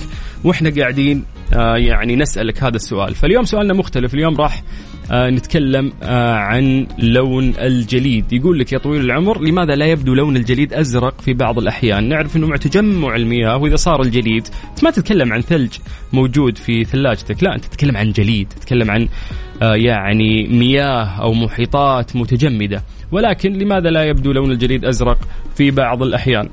وإحنا 0.45 0.71
قاعدين 0.71 1.25
آه 1.55 1.77
يعني 1.77 2.17
نسألك 2.17 2.63
هذا 2.63 2.77
السؤال. 2.77 3.15
فاليوم 3.15 3.45
سؤالنا 3.45 3.75
مختلف 3.75 4.15
اليوم 4.15 4.37
راح 4.37 4.63
آه 5.11 5.31
نتكلم 5.31 5.93
آه 6.03 6.35
عن 6.35 6.87
لون 6.99 7.55
الجليد. 7.59 8.33
يقول 8.33 8.59
لك 8.59 8.73
يا 8.73 8.79
طويل 8.79 9.01
العمر 9.01 9.41
لماذا 9.43 9.75
لا 9.75 9.87
يبدو 9.87 10.15
لون 10.15 10.37
الجليد 10.37 10.73
أزرق 10.73 11.21
في 11.21 11.35
بعض 11.35 11.59
الأحيان؟ 11.59 12.09
نعرف 12.09 12.37
أنه 12.37 12.47
مع 12.47 12.57
تجمع 12.57 13.17
المياه 13.17 13.57
وإذا 13.57 13.77
صار 13.77 14.03
الجليد 14.03 14.49
أنت 14.71 14.85
ما 14.85 14.91
تتكلم 14.91 15.33
عن 15.33 15.41
ثلج 15.41 15.73
موجود 16.13 16.59
في 16.59 16.85
ثلاجتك 16.85 17.43
لا 17.43 17.55
أنت 17.55 17.65
تتكلم 17.65 17.97
عن 17.97 18.13
جليد 18.13 18.49
تتكلم 18.49 18.91
عن 18.91 19.09
آه 19.63 19.75
يعني 19.75 20.49
مياه 20.49 21.05
أو 21.05 21.35
محيطات 21.35 22.17
متجمدة. 22.17 22.83
ولكن 23.13 23.53
لماذا 23.53 23.91
لا 23.91 24.05
يبدو 24.05 24.33
لون 24.33 24.51
الجليد 24.51 24.85
أزرق 24.85 25.19
في 25.57 25.71
بعض 25.71 26.03
الأحيان؟ 26.03 26.49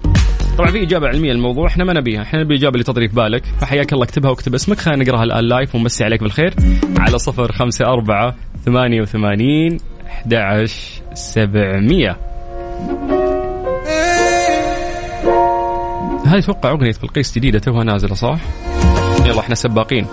طبعا 0.57 0.71
في 0.71 0.83
إجابة 0.83 1.07
علمية 1.07 1.31
للموضوع 1.33 1.67
إحنا 1.67 1.83
ما 1.83 1.93
نبيها. 1.93 2.21
إحنا 2.21 2.43
نبي 2.43 2.53
الاجابه 2.53 2.73
اللي 2.73 2.83
تطري 2.83 3.07
في 3.07 3.15
بالك. 3.15 3.43
فحياك 3.45 3.93
الله 3.93 4.03
اكتبها 4.03 4.29
واكتب 4.29 4.53
اسمك. 4.53 4.77
خلينا 4.79 5.03
نقراها 5.03 5.23
الان 5.23 5.43
لايف 5.43 5.75
ونمسي 5.75 6.03
عليك 6.03 6.23
بالخير. 6.23 6.53
على 6.97 7.17
صفر 7.17 7.51
خمسة 7.51 7.85
أربعة 7.85 8.35
ثمانية 8.65 9.01
وثمانين 9.01 9.77
أحد 10.07 10.33
عشر 10.33 11.01
سبعمية. 11.13 12.17
هذه 16.25 16.39
أتوقع 16.39 16.71
أغنية 16.71 16.93
بلقيس 17.03 17.35
جديدة 17.35 17.59
توها 17.59 17.83
نازلة 17.83 18.13
صح؟ 18.13 18.39
يلا 19.25 19.39
إحنا 19.39 19.55
سباقين. 19.55 20.05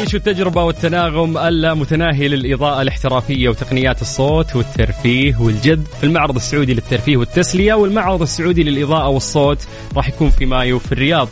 عيشوا 0.00 0.18
التجربة 0.18 0.62
والتناغم 0.62 1.38
اللا 1.38 1.74
متناهي 1.74 2.28
للإضاءة 2.28 2.82
الاحترافية 2.82 3.48
وتقنيات 3.48 4.02
الصوت 4.02 4.56
والترفيه 4.56 5.36
والجذب 5.40 5.86
في 6.00 6.04
المعرض 6.04 6.36
السعودي 6.36 6.74
للترفيه 6.74 7.16
والتسلية 7.16 7.74
والمعرض 7.74 8.22
السعودي 8.22 8.62
للإضاءة 8.62 9.08
والصوت 9.08 9.66
راح 9.96 10.08
يكون 10.08 10.30
في 10.30 10.46
مايو 10.46 10.78
في 10.78 10.92
الرياض. 10.92 11.28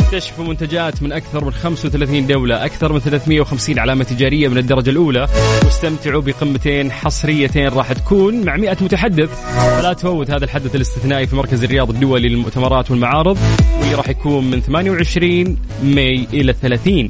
اكتشفوا 0.00 0.44
منتجات 0.44 1.02
من 1.02 1.12
أكثر 1.12 1.44
من 1.44 1.52
35 1.52 2.26
دولة 2.26 2.64
أكثر 2.64 2.92
من 2.92 2.98
350 2.98 3.78
علامة 3.78 4.04
تجارية 4.04 4.48
من 4.48 4.58
الدرجة 4.58 4.90
الأولى. 4.90 5.28
واستمتعوا 5.64 6.22
بقمتين 6.22 6.92
حصريتين 6.92 7.68
راح 7.68 7.92
تكون 7.92 8.44
مع 8.44 8.56
100 8.56 8.76
متحدث. 8.80 9.30
فلا 9.56 9.92
تفوت 9.92 10.30
هذا 10.30 10.44
الحدث 10.44 10.74
الاستثنائي 10.74 11.26
في 11.26 11.36
مركز 11.36 11.64
الرياض 11.64 11.90
الدولي 11.90 12.28
للمؤتمرات 12.28 12.90
والمعارض 12.90 13.38
واللي 13.80 13.94
راح 13.94 14.08
يكون 14.08 14.50
من 14.50 14.60
28 14.60 15.56
ماي 15.84 16.26
إلى 16.32 16.52
30 16.62 17.08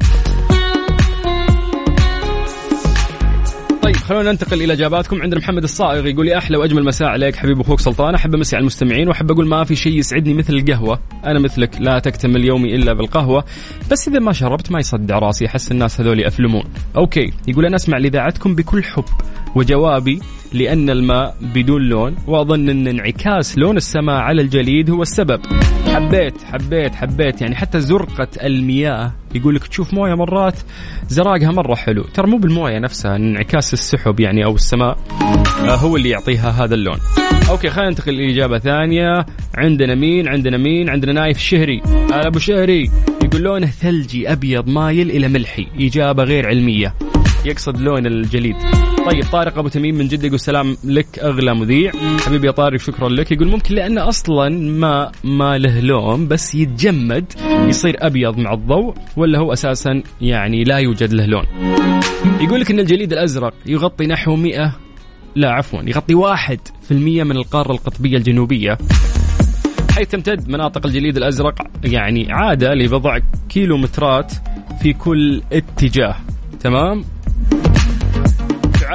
خلونا 4.08 4.32
ننتقل 4.32 4.62
إلى 4.62 4.74
إجاباتكم. 4.74 5.22
عندنا 5.22 5.40
محمد 5.40 5.64
الصائغ 5.64 6.08
يقول 6.08 6.28
يا 6.28 6.38
أحلى 6.38 6.58
وأجمل 6.58 6.84
مساء 6.84 7.08
عليك 7.08 7.36
حبيب 7.36 7.62
أخوك 7.62 7.80
سلطان. 7.80 8.16
أحب 8.16 8.36
امسي 8.36 8.56
على 8.56 8.62
المستمعين 8.62 9.08
وأحب 9.08 9.32
أقول 9.32 9.48
ما 9.48 9.64
في 9.64 9.76
شيء 9.76 9.94
يسعدني 9.94 10.34
مثل 10.34 10.54
القهوة. 10.54 11.00
أنا 11.26 11.40
مثلك 11.40 11.82
لا 11.82 12.00
تكتمل 12.00 12.46
يومي 12.46 12.76
إلا 12.76 12.94
بالقهوة. 12.94 13.44
بس 13.92 14.08
إذا 14.08 14.20
ما 14.20 14.34
شربت 14.34 14.72
ما 14.72 14.80
يصدع 14.80 15.20
راسي 15.20 15.46
أحس 15.46 15.72
الناس 15.72 16.02
هذول 16.02 16.20
يأفلمون. 16.20 16.64
أوكي 16.98 17.34
يقول 17.48 17.66
أنا 17.66 17.76
أسمع 17.76 17.98
لاذاعتكم 17.98 18.56
بكل 18.56 18.84
حب. 18.84 19.06
وجوابي 19.58 20.20
لأن 20.54 20.90
الماء 20.90 21.36
بدون 21.42 21.82
لون 21.82 22.16
وأظن 22.28 22.70
أن 22.70 22.88
انعكاس 22.88 23.58
لون 23.58 23.78
السماء 23.78 24.16
على 24.16 24.42
الجليد 24.42 24.90
هو 24.90 25.02
السبب. 25.02 25.42
حبيت 25.88 26.42
حبيت 26.44 26.96
حبيت 26.96 27.42
يعني 27.42 27.56
حتى 27.56 27.80
زرقة 27.80 28.28
المياه 28.44 29.12
يقول 29.36 29.56
لك 29.56 29.68
تشوف 29.68 29.94
موية 29.94 30.14
مرات 30.14 30.60
زراقها 31.08 31.52
مرة 31.52 31.76
حلو. 31.76 32.04
ترى 32.04 32.28
مو 32.28 32.38
بالموية 32.38 32.80
نفسها 32.80 33.16
انعكاس 33.16 33.74
السحب 33.74 34.20
يعني 34.20 34.46
أو 34.46 34.56
السماء 34.56 34.98
آه، 35.66 35.76
هو 35.76 35.96
اللي 35.98 36.10
يعطيها 36.10 36.50
هذا 36.50 36.76
اللون. 36.76 36.98
okay 37.50 37.70
خلينا 37.70 37.90
ننتقل 37.90 38.14
لاجابه 38.14 38.60
ثانية. 38.60 39.26
عندنا 39.58 39.96
مين؟ 39.96 40.28
عندنا 40.28 40.58
مين؟ 40.58 40.90
عندنا 40.90 41.14
نايف 41.14 41.38
الشهري 41.38 41.82
هلا 41.86 42.28
أبو 42.28 42.40
شهري 42.40 42.92
يقول 43.24 43.42
لونه 43.42 43.68
ثلجي 43.68 44.32
أبيض 44.32 44.70
مايل 44.70 45.10
إلى 45.10 45.28
ملحي. 45.28 45.68
إجابة 45.80 46.24
غير 46.24 46.48
علمية. 46.48 46.94
يقصد 47.48 47.78
لون 47.78 48.06
الجليد. 48.06 48.56
طيب 49.06 49.24
طارق 49.32 49.58
أبو 49.58 49.68
تميم 49.68 49.96
من 49.96 50.08
جدة 50.08 50.28
يقول 50.28 50.40
سلام 50.40 50.78
لك 50.84 51.20
أغلى 51.20 51.54
مذيع. 51.54 51.92
حبيبي 52.26 52.48
يا 52.48 52.52
طارق 52.52 52.80
شكرا 52.80 53.10
لك. 53.10 53.32
يقول 53.32 53.48
ممكن 53.48 53.76
لأنه 53.76 54.10
أصلا 54.10 54.50
ما 54.60 55.12
ما 55.24 55.58
له 55.58 55.80
لون 55.80 56.28
بس 56.28 56.56
يتجمد 56.56 57.34
يصير 57.68 57.96
أبيض 58.00 58.38
مع 58.38 58.54
الضوء 58.54 58.96
ولا 59.18 59.40
هو 59.40 59.54
أساسا 59.54 60.04
يعني 60.22 60.64
لا 60.64 60.78
يوجد 60.78 61.14
له 61.14 61.26
لون. 61.26 61.46
يقول 62.42 62.62
لك 62.62 62.72
إن 62.72 62.80
الجليد 62.80 63.14
الأزرق 63.14 63.54
يغطي 63.66 64.08
نحو 64.08 64.36
100 64.36 64.76
لا 65.36 65.52
عفوا 65.52 65.82
يغطي 65.84 66.16
واحد 66.16 66.60
في 66.84 66.92
المية 66.92 67.24
من 67.24 67.38
القارة 67.38 67.72
القطبية 67.72 68.18
الجنوبية. 68.18 68.78
حيث 69.92 70.08
تمتد 70.08 70.50
مناطق 70.50 70.86
الجليد 70.86 71.18
الأزرق 71.18 71.56
يعني 71.84 72.28
عادة 72.32 72.74
لبضع 72.74 73.20
كيلومترات 73.50 74.32
في 74.82 74.94
كل 74.94 75.42
اتجاه. 75.52 76.16
تمام؟ 76.60 77.04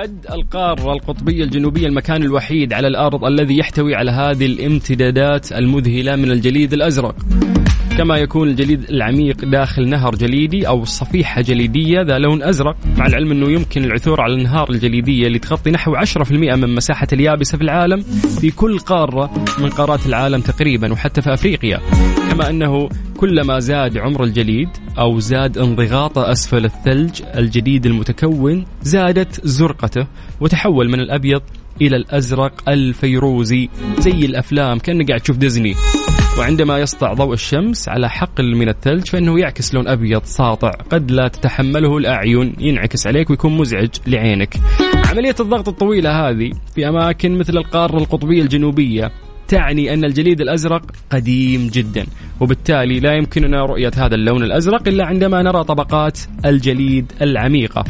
تعد 0.02 0.26
القارة 0.30 0.92
القطبية 0.92 1.44
الجنوبية 1.44 1.86
المكان 1.86 2.22
الوحيد 2.22 2.72
على 2.72 2.88
الأرض 2.88 3.24
الذي 3.24 3.58
يحتوي 3.58 3.94
على 3.94 4.10
هذه 4.10 4.46
الامتدادات 4.46 5.52
المذهلة 5.52 6.16
من 6.16 6.30
الجليد 6.30 6.72
الأزرق. 6.72 7.14
كما 8.02 8.16
يكون 8.16 8.48
الجليد 8.48 8.90
العميق 8.90 9.44
داخل 9.44 9.88
نهر 9.88 10.14
جليدي 10.14 10.68
أو 10.68 10.84
صفيحة 10.84 11.40
جليدية 11.40 12.00
ذا 12.02 12.18
لون 12.18 12.42
أزرق. 12.42 12.76
مع 12.96 13.06
العلم 13.06 13.30
أنه 13.30 13.50
يمكن 13.50 13.84
العثور 13.84 14.20
على 14.20 14.34
الأنهار 14.34 14.70
الجليدية 14.70 15.26
اللي 15.26 15.38
تغطي 15.38 15.70
نحو 15.70 15.94
10% 15.96 16.32
من 16.32 16.74
مساحة 16.74 17.06
اليابسة 17.12 17.58
في 17.58 17.64
العالم 17.64 18.02
في 18.40 18.50
كل 18.50 18.78
قارة 18.78 19.44
من 19.58 19.68
قارات 19.68 20.06
العالم 20.06 20.40
تقريبا 20.40 20.92
وحتى 20.92 21.22
في 21.22 21.34
أفريقيا. 21.34 21.80
كما 22.30 22.50
أنه 22.50 22.88
كلما 23.16 23.58
زاد 23.58 23.98
عمر 23.98 24.24
الجليد 24.24 24.68
أو 24.98 25.18
زاد 25.20 25.58
انضغاطه 25.58 26.32
أسفل 26.32 26.64
الثلج 26.64 27.22
الجديد 27.36 27.86
المتكون 27.86 28.64
زادت 28.82 29.46
زرقته 29.46 30.06
وتحول 30.40 30.88
من 30.88 31.00
الأبيض 31.00 31.42
إلى 31.80 31.96
الأزرق 31.96 32.68
الفيروزي. 32.68 33.68
زي 33.98 34.10
الأفلام 34.26 34.78
كأنك 34.78 35.08
قاعد 35.08 35.20
تشوف 35.20 35.36
ديزني. 35.36 35.74
وعندما 36.38 36.78
يسطع 36.78 37.12
ضوء 37.12 37.32
الشمس 37.32 37.88
على 37.88 38.10
حقل 38.10 38.56
من 38.56 38.68
الثلج 38.68 39.08
فإنه 39.08 39.40
يعكس 39.40 39.74
لون 39.74 39.88
أبيض 39.88 40.24
ساطع. 40.24 40.70
قد 40.70 41.10
لا 41.10 41.28
تتحمله 41.28 41.98
الأعين. 41.98 42.54
ينعكس 42.58 43.06
عليك 43.06 43.30
ويكون 43.30 43.56
مزعج 43.56 43.90
لعينك. 44.06 44.56
عملية 45.10 45.34
الضغط 45.40 45.68
الطويلة 45.68 46.28
هذه 46.28 46.50
في 46.74 46.88
أماكن 46.88 47.38
مثل 47.38 47.56
القارة 47.56 47.98
القطبية 47.98 48.42
الجنوبية. 48.42 49.12
تعني 49.52 49.94
أن 49.94 50.04
الجليد 50.04 50.40
الأزرق 50.40 50.82
قديم 51.10 51.68
جدا 51.68 52.06
وبالتالي 52.40 53.00
لا 53.00 53.14
يمكننا 53.14 53.64
رؤية 53.64 53.90
هذا 53.96 54.14
اللون 54.14 54.42
الأزرق 54.42 54.88
إلا 54.88 55.06
عندما 55.06 55.42
نرى 55.42 55.64
طبقات 55.64 56.18
الجليد 56.44 57.12
العميقة. 57.22 57.84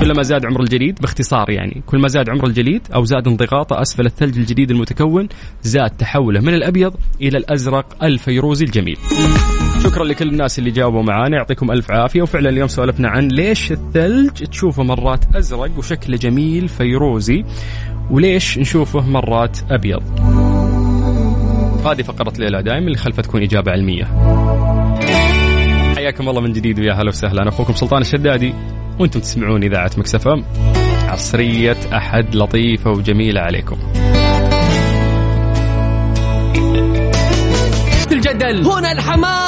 كلما 0.00 0.22
زاد 0.22 0.46
عمر 0.46 0.60
الجليد 0.60 0.98
باختصار 1.00 1.50
يعني 1.50 1.82
كل 1.86 1.98
ما 1.98 2.08
زاد 2.08 2.30
عمر 2.30 2.46
الجليد 2.46 2.82
أو 2.94 3.04
زاد 3.04 3.28
انضغاطه 3.28 3.82
أسفل 3.82 4.06
الثلج 4.06 4.38
الجديد 4.38 4.70
المتكون 4.70 5.28
زاد 5.62 5.90
تحوله 5.90 6.40
من 6.40 6.54
الأبيض 6.54 6.94
إلى 7.20 7.38
الأزرق 7.38 8.04
الفيروزي 8.04 8.64
الجميل. 8.64 8.98
شكرا 9.84 10.04
لكل 10.04 10.28
الناس 10.28 10.58
اللي 10.58 10.70
جاوبوا 10.70 11.02
معانا 11.02 11.36
يعطيكم 11.36 11.70
ألف 11.70 11.90
عافية. 11.90 12.22
وفعلا 12.22 12.48
اليوم 12.50 12.68
سولفنا 12.68 13.08
عن 13.08 13.28
ليش 13.28 13.72
الثلج 13.72 14.44
تشوفه 14.44 14.82
مرات 14.82 15.36
أزرق 15.36 15.78
وشكله 15.78 16.16
جميل 16.16 16.68
فيروزي 16.68 17.44
وليش 18.10 18.58
نشوفه 18.58 19.00
مرات 19.00 19.58
أبيض. 19.70 20.47
هذه 21.86 22.02
فقرة 22.02 22.32
ليلى 22.38 22.62
دائما 22.62 22.86
اللي 22.86 22.98
خلفها 22.98 23.22
تكون 23.22 23.42
إجابة 23.42 23.72
علمية. 23.72 24.04
حياكم 25.96 26.28
الله 26.28 26.40
من 26.40 26.52
جديد 26.52 26.80
ويا 26.80 26.92
هلا 26.92 27.08
وسهلا. 27.08 27.42
أنا 27.42 27.48
أخوكم 27.48 27.74
سلطان 27.74 28.00
الشدادي 28.00 28.54
وأنتم 28.98 29.20
تسمعون 29.20 29.62
إذاعة 29.62 29.90
مكسفة 29.96 30.44
عصرية 31.08 31.76
أحد 31.92 32.36
لطيفة 32.36 32.90
وجميلة 32.90 33.40
عليكم. 33.40 33.78
الجدل 38.12 38.66
هنا 38.66 38.92
الحماس. 38.92 39.47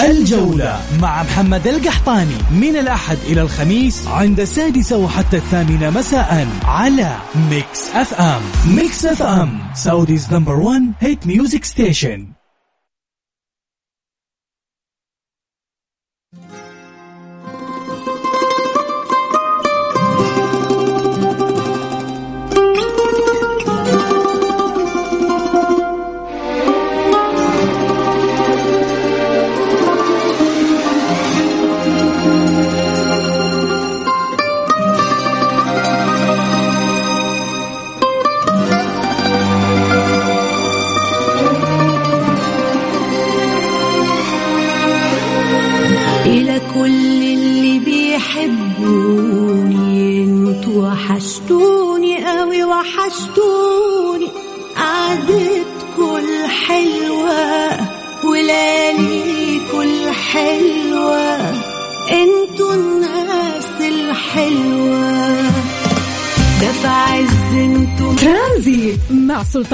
الجولة 0.00 0.80
مع 1.00 1.22
محمد 1.22 1.66
القحطاني 1.66 2.34
من 2.50 2.76
الأحد 2.76 3.18
إلى 3.26 3.40
الخميس 3.42 4.06
عند 4.06 4.40
السادسة 4.40 4.96
وحتى 4.96 5.36
الثامنة 5.36 5.90
مساء 5.90 6.48
على 6.64 7.16
Mix 7.50 7.90
FM. 7.94 8.40
Mix 8.76 9.06
FM 9.06 9.58
Saudi's 9.74 10.32
number 10.32 10.54
one 10.54 10.92
hit 11.00 11.26
music 11.26 11.64
station 11.64 12.26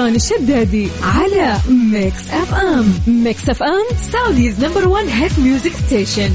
سلطان 0.09 0.15
الشدادي 0.15 0.87
على 1.03 1.57
Mix 1.69 2.29
FM 2.31 2.93
Mix 3.07 3.49
FM 3.49 3.85
Saudi's 4.11 4.65
number 4.65 4.87
1 4.87 5.07
hit 5.07 5.39
music 5.39 5.71
station 5.71 6.29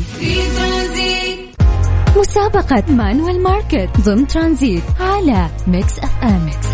مسابقة 2.17 2.85
مانويل 2.89 3.43
ماركت 3.43 3.91
ضمن 4.01 4.27
ترانزيت 4.27 4.83
على 5.01 5.49
Mix 5.67 5.99
FM 5.99 6.29
أهلا 6.29 6.74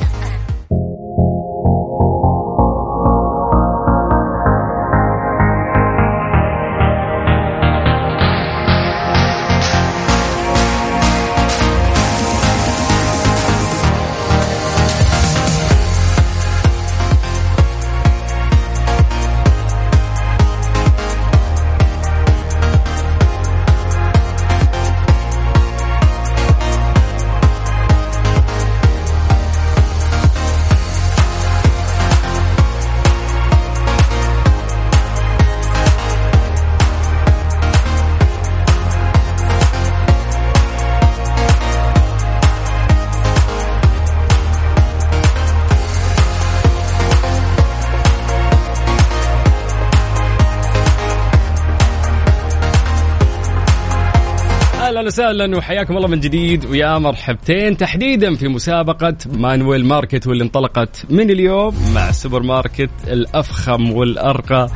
وسهلا 55.11 55.57
وحياكم 55.57 55.97
الله 55.97 56.09
من 56.09 56.21
جديد 56.21 56.65
ويا 56.65 56.99
مرحبتين. 56.99 57.77
تحديدا 57.77 58.35
في 58.35 58.49
مسابقة 58.49 59.17
مانويل 59.33 59.85
ماركت 59.87 60.27
واللي 60.27 60.45
انطلقت 60.45 61.07
من 61.11 61.31
اليوم 61.31 61.75
مع 61.95 62.11
سوبر 62.11 62.43
ماركت 62.43 62.91
الأفخم 63.07 63.93
والأرقى 63.93 64.69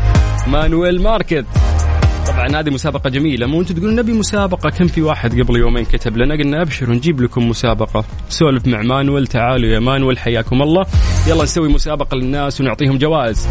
مانويل 0.46 1.02
ماركت. 1.02 1.44
طبعا 2.26 2.60
هذه 2.60 2.70
مسابقة 2.70 3.10
جميلة. 3.10 3.46
مو 3.46 3.60
أنتم 3.60 3.74
تقولون 3.74 3.96
نبي 3.96 4.12
مسابقة؟ 4.12 4.70
كم 4.70 4.86
في 4.86 5.02
واحد 5.02 5.40
قبل 5.40 5.56
يومين 5.56 5.84
كتب 5.84 6.16
لنا؟ 6.16 6.34
قلنا 6.34 6.62
ابشروا 6.62 6.94
نجيب 6.94 7.20
لكم 7.20 7.48
مسابقة. 7.48 8.04
سولف 8.28 8.66
مع 8.66 8.82
مانويل. 8.82 9.26
تعالوا 9.26 9.68
يا 9.68 9.78
مانويل 9.78 10.18
حياكم 10.18 10.62
الله. 10.62 10.86
يلا 11.28 11.42
نسوي 11.42 11.68
مسابقة 11.68 12.16
للناس 12.16 12.60
ونعطيهم 12.60 12.98
جوائز. 12.98 13.48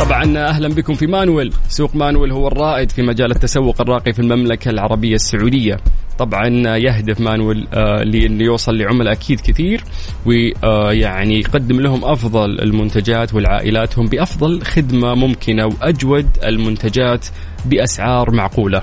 طبعا 0.00 0.38
أهلا 0.38 0.68
بكم 0.68 0.94
في 0.94 1.06
مانويل. 1.06 1.52
سوق 1.68 1.96
مانويل 1.96 2.32
هو 2.32 2.48
الرائد 2.48 2.90
في 2.90 3.02
مجال 3.02 3.30
التسوق 3.30 3.80
الراقي 3.80 4.12
في 4.12 4.18
المملكة 4.18 4.70
العربية 4.70 5.14
السعودية. 5.14 5.76
طبعا 6.18 6.48
يهدف 6.76 7.20
مانويل 7.20 7.68
آه 7.74 8.02
لأنه 8.02 8.44
يوصل 8.44 8.78
لعملاء 8.78 9.12
أكيد 9.12 9.40
كثير 9.40 9.84
ويعني 10.26 11.38
يقدم 11.40 11.80
لهم 11.80 12.04
أفضل 12.04 12.60
المنتجات 12.60 13.34
والعائلاتهم 13.34 14.06
بأفضل 14.06 14.62
خدمة 14.62 15.14
ممكنة 15.14 15.66
وأجود 15.66 16.26
المنتجات 16.44 17.26
بأسعار 17.64 18.30
معقولة. 18.30 18.82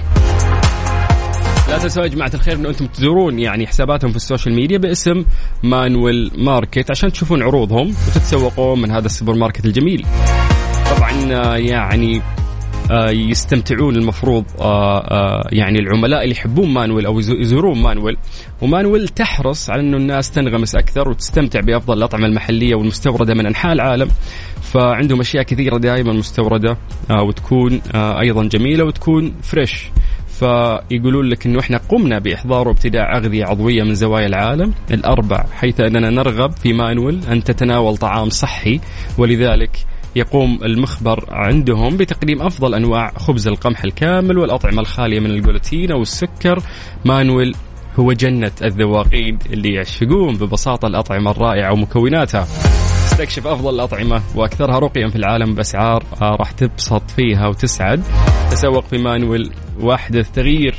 لا 1.69 1.77
تنسوا 1.77 2.03
يا 2.03 2.07
جماعة 2.07 2.31
الخير 2.33 2.55
ان 2.55 2.65
أنتم 2.65 2.85
تزورون 2.85 3.39
يعني 3.39 3.67
حساباتهم 3.67 4.11
في 4.11 4.17
ال 4.17 4.23
social 4.23 4.55
media 4.55 4.77
باسم 4.77 5.25
مانويل 5.63 6.31
ماركت 6.37 6.91
عشان 6.91 7.11
تشوفون 7.11 7.43
عروضهم 7.43 7.87
وتتسوقون 7.87 8.81
من 8.81 8.91
هذا 8.91 9.05
السوبر 9.05 9.33
ماركت 9.33 9.65
الجميل. 9.65 10.05
طبعا 10.95 11.33
آه، 11.33 11.57
يعني 11.57 12.21
آه، 12.91 13.09
يستمتعون 13.09 13.95
المفروض 13.95 14.45
آه، 14.61 15.47
يعني 15.51 15.79
العملاء 15.79 16.23
اللي 16.23 16.35
يحبون 16.35 16.73
مانويل 16.73 17.05
أو 17.05 17.19
يزورون 17.19 17.81
مانويل. 17.81 18.17
ومانويل 18.61 19.07
تحرص 19.07 19.69
على 19.69 19.81
إنه 19.81 19.97
الناس 19.97 20.31
تنغمس 20.31 20.75
أكثر 20.75 21.09
وتستمتع 21.09 21.59
بأفضل 21.59 21.97
الأطعمة 21.97 22.25
المحلية 22.25 22.75
والمستوردة 22.75 23.33
من 23.33 23.45
أنحاء 23.45 23.73
العالم. 23.73 24.07
فعندهم 24.61 25.19
أشياء 25.19 25.43
كثيرة 25.43 25.77
دائما 25.77 26.13
مستوردة 26.13 26.77
وتكون 27.09 27.81
أيضا 27.95 28.43
جميلة 28.43 28.83
وتكون 28.83 29.33
fresh 29.43 29.89
فيقولون 30.39 31.29
لك 31.29 31.45
إنه 31.45 31.59
إحنا 31.59 31.77
قمنا 31.89 32.19
بإحضار 32.19 32.67
وابتداع 32.67 33.17
أغذية 33.17 33.45
عضوية 33.45 33.83
من 33.83 33.95
زوايا 33.95 34.25
العالم 34.25 34.73
الأربع 34.91 35.45
حيث 35.51 35.79
أننا 35.79 36.09
نرغب 36.09 36.51
في 36.51 36.73
مانويل 36.73 37.19
أن 37.31 37.43
تتناول 37.43 37.97
طعام 37.97 38.29
صحي. 38.29 38.79
ولذلك 39.17 39.85
يقوم 40.17 40.59
المخبر 40.63 41.25
عندهم 41.29 41.97
بتقديم 41.97 42.41
أفضل 42.41 42.75
أنواع 42.75 43.11
خبز 43.17 43.47
القمح 43.47 43.83
الكامل 43.83 44.37
والأطعمة 44.37 44.81
الخالية 44.81 45.19
من 45.19 45.29
الجلوتين 45.29 45.91
أو 45.91 46.01
السكر. 46.01 46.59
مانويل 47.05 47.55
هو 47.99 48.13
جنة 48.13 48.51
الذواقين 48.61 49.39
اللي 49.53 49.73
يعشقون 49.73 50.37
ببساطة 50.37 50.87
الأطعمة 50.87 51.31
الرائعة 51.31 51.73
ومكوناتها. 51.73 52.47
استكشف 53.05 53.47
أفضل 53.47 53.75
الأطعمة 53.75 54.21
وأكثرها 54.35 54.79
رقيا 54.79 55.07
في 55.07 55.15
العالم 55.15 55.55
بأسعار 55.55 56.03
آه، 56.21 56.35
راح 56.35 56.51
تبسط 56.51 57.11
فيها 57.11 57.47
وتسعد. 57.47 58.03
تسوق 58.51 58.85
في 58.85 58.97
مانويل 58.97 59.51
واحدث 59.79 60.31
تغيير 60.31 60.75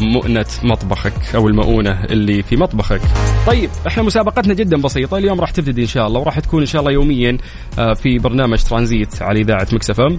مؤنة 0.00 0.46
مطبخك 0.62 1.34
أو 1.34 1.48
المؤونة 1.48 2.04
اللي 2.04 2.42
في 2.42 2.56
مطبخك. 2.56 3.00
طيب 3.46 3.70
إحنا 3.86 4.02
مسابقتنا 4.02 4.54
جدا 4.54 4.76
بسيطة. 4.76 5.18
اليوم 5.18 5.40
راح 5.40 5.50
تبتدي 5.50 5.82
إن 5.82 5.86
شاء 5.86 6.06
الله 6.06 6.20
وراح 6.20 6.40
تكون 6.40 6.60
إن 6.60 6.66
شاء 6.66 6.80
الله 6.80 6.92
يوميا 6.92 7.38
آه، 7.78 7.94
في 7.94 8.18
برنامج 8.18 8.62
ترانزيت 8.62 9.22
على 9.22 9.40
إذاعة 9.40 9.66
Mix 9.72 10.00
FM 10.00 10.18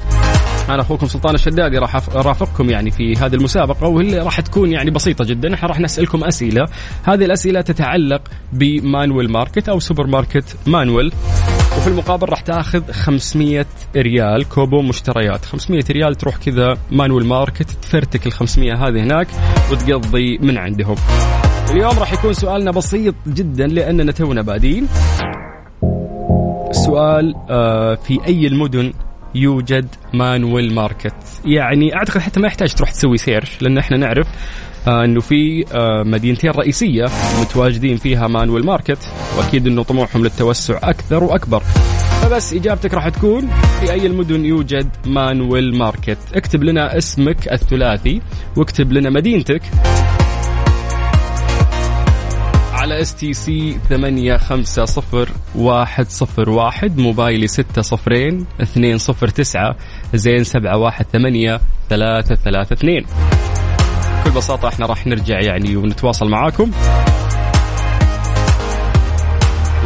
أنا 0.69 0.81
أخوكم 0.81 1.07
سلطان 1.07 1.35
الشدادي 1.35 1.77
راح 1.77 1.95
ارافقكم 1.95 2.69
يعني 2.69 2.91
في 2.91 3.15
هذه 3.15 3.35
المسابقة 3.35 3.87
واللي 3.87 4.19
راح 4.19 4.39
تكون 4.41 4.71
يعني 4.71 4.91
بسيطة 4.91 5.25
جدا. 5.25 5.53
إحنا 5.53 5.69
راح 5.69 5.79
نسألكم 5.79 6.23
أسئلة. 6.23 6.65
هذه 7.03 7.25
الأسئلة 7.25 7.61
تتعلق 7.61 8.21
بمانويل 8.53 9.31
ماركت 9.31 9.69
أو 9.69 9.79
سوبر 9.79 10.07
ماركت 10.07 10.55
مانويل. 10.67 11.11
وفي 11.81 11.89
المقابل 11.89 12.29
راح 12.29 12.41
تاخذ 12.41 12.91
500 12.91 13.65
ريال 13.95 14.49
كوبون 14.49 14.81
مشتريات. 14.81 15.45
500 15.45 15.83
ريال 15.91 16.15
تروح 16.15 16.37
كذا 16.37 16.77
مانويل 16.91 17.25
ماركت 17.25 17.71
تفرتك 17.71 18.27
ال 18.27 18.31
500 18.31 18.87
هذه 18.87 19.03
هناك 19.03 19.27
وتقضي 19.71 20.37
من 20.37 20.57
عندهم. 20.57 20.95
اليوم 21.71 21.99
راح 21.99 22.13
يكون 22.13 22.33
سؤالنا 22.33 22.71
بسيط 22.71 23.15
جدا 23.27 23.67
لأننا 23.67 24.11
تونا 24.11 24.41
بادين. 24.41 24.87
السؤال 26.69 27.35
آه 27.49 27.95
في 27.95 28.19
أي 28.27 28.47
المدن 28.47 28.93
يوجد 29.35 29.87
مانويل 30.13 30.73
ماركت؟ 30.73 31.15
يعني 31.45 31.95
أعتقد 31.95 32.21
حتى 32.21 32.39
ما 32.39 32.47
يحتاج 32.47 32.73
تروح 32.73 32.91
تسوي 32.91 33.17
search 33.17 33.61
لأن 33.61 33.77
إحنا 33.77 33.97
نعرف 33.97 34.27
إنه 34.87 35.19
في 35.19 35.65
آه 35.73 36.03
مدينتين 36.03 36.51
رئيسية 36.51 37.05
متواجدين 37.41 37.97
فيها 37.97 38.27
مانويل 38.27 38.65
ماركت 38.65 39.11
وأكيد 39.37 39.67
إنه 39.67 39.83
طموحهم 39.83 40.23
للتوسع 40.23 40.77
أكثر 40.83 41.23
وأكبر. 41.23 41.59
فبس 42.21 42.53
إجابتك 42.53 42.93
راح 42.93 43.09
تكون 43.09 43.49
في 43.79 43.91
أي 43.91 44.05
المدن 44.05 44.45
يوجد 44.45 44.89
مانويل 45.05 45.77
ماركت. 45.77 46.17
اكتب 46.33 46.63
لنا 46.63 46.97
اسمك 46.97 47.51
الثلاثي 47.51 48.21
واكتب 48.57 48.91
لنا 48.91 49.09
مدينتك. 49.09 49.61
على 52.73 53.01
STC 53.01 53.77
ثمانية 53.89 54.37
خمسة 54.37 54.85
صفر 54.85 55.29
واحد 55.55 56.09
صفر 56.09 56.49
واحد 56.49 56.97
موبايلي 56.97 57.47
ستة 57.47 57.81
صفرين 57.81 58.45
اثنين 58.61 58.97
صفر 58.97 59.27
تسعة 59.27 59.75
زين 60.13 60.43
سبعة 60.43 60.77
واحد 60.77 61.05
ثمانية 61.13 61.59
ثلاثة 61.89 62.35
ثلاثة 62.35 62.73
اثنين. 62.73 63.05
بكل 64.21 64.31
بساطة 64.31 64.67
إحنا 64.67 64.85
راح 64.85 65.07
نرجع 65.07 65.39
يعني 65.39 65.75
ونتواصل 65.75 66.29
معاكم. 66.29 66.71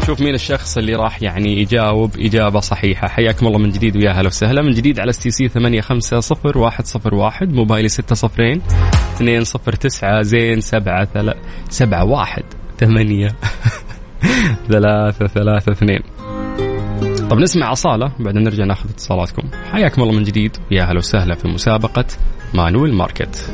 نشوف 0.02 0.22
مين 0.22 0.36
الشخص 0.36 0.78
اللي 0.78 0.96
راح 0.96 1.22
يعني 1.22 1.62
يجاوب 1.62 2.20
إجابة 2.20 2.60
صحيحة. 2.60 3.08
حياكم 3.08 3.48
الله 3.48 3.60
من 3.60 3.70
جديد 3.70 3.98
ويا 3.98 4.12
هلا 4.12 4.28
وسهلا. 4.28 4.62
من 4.62 4.72
جديد 4.72 5.00
على 5.00 5.10
STC 5.10 5.48
ثمانية 5.48 5.82
خمسة 5.82 6.20
صفر 6.20 6.58
واحد 6.58 6.86
صفر 6.86 7.16
واحد 7.16 7.54
موبايلي 7.54 7.88
ستة 7.88 8.16
صفرين 8.16 8.62
اثنين 9.16 9.44
صفر 9.44 9.74
تسعة 9.74 10.22
زين 10.22 10.62
سبعة 10.62 11.06
ثلاثة 11.06 11.40
سبعة 11.70 12.04
واحد 12.04 12.44
ثمانية 12.80 13.36
ثلاثة 14.72 15.28
ثلاثة 15.28 15.72
اثنين. 15.72 16.00
طب 17.30 17.38
نسمع 17.38 17.72
أصالة 17.72 18.12
بعدين 18.20 18.44
نرجع 18.44 18.64
ناخذ 18.64 18.90
اتصالاتكم. 18.90 19.50
حياكم 19.72 20.02
الله 20.02 20.14
من 20.14 20.24
جديد 20.24 20.58
ويا 20.72 20.84
هلا 20.84 20.98
وسهلا 20.98 21.36
في 21.36 21.48
مسابقة 21.48 22.06
مانويل 22.54 22.94
ماركت. 22.94 23.46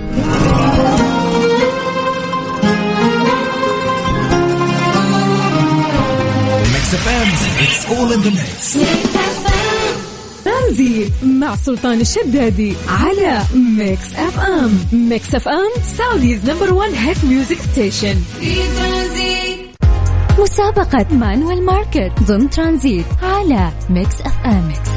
ترانزيت 10.45 11.11
مع 11.23 11.55
سلطان 11.55 12.01
الشدادي 12.01 12.73
على 12.89 13.41
Mix 13.77 14.15
FM 14.15 14.79
Mix 15.09 15.35
FM 15.35 15.71
Saudi's 15.97 16.49
number 16.49 16.73
1 16.73 16.91
hit 16.93 17.23
music 17.25 17.57
station 17.71 18.15
في 18.39 18.55
ترانزيت 18.55 19.59
مسابقة 20.39 21.05
مانويل 21.11 21.65
ماركت 21.65 22.11
ضمن 22.23 22.49
ترانزيت 22.49 23.05
على 23.23 23.71
Mix 23.89 24.21
FM 24.21 24.67
Mix 24.67 24.90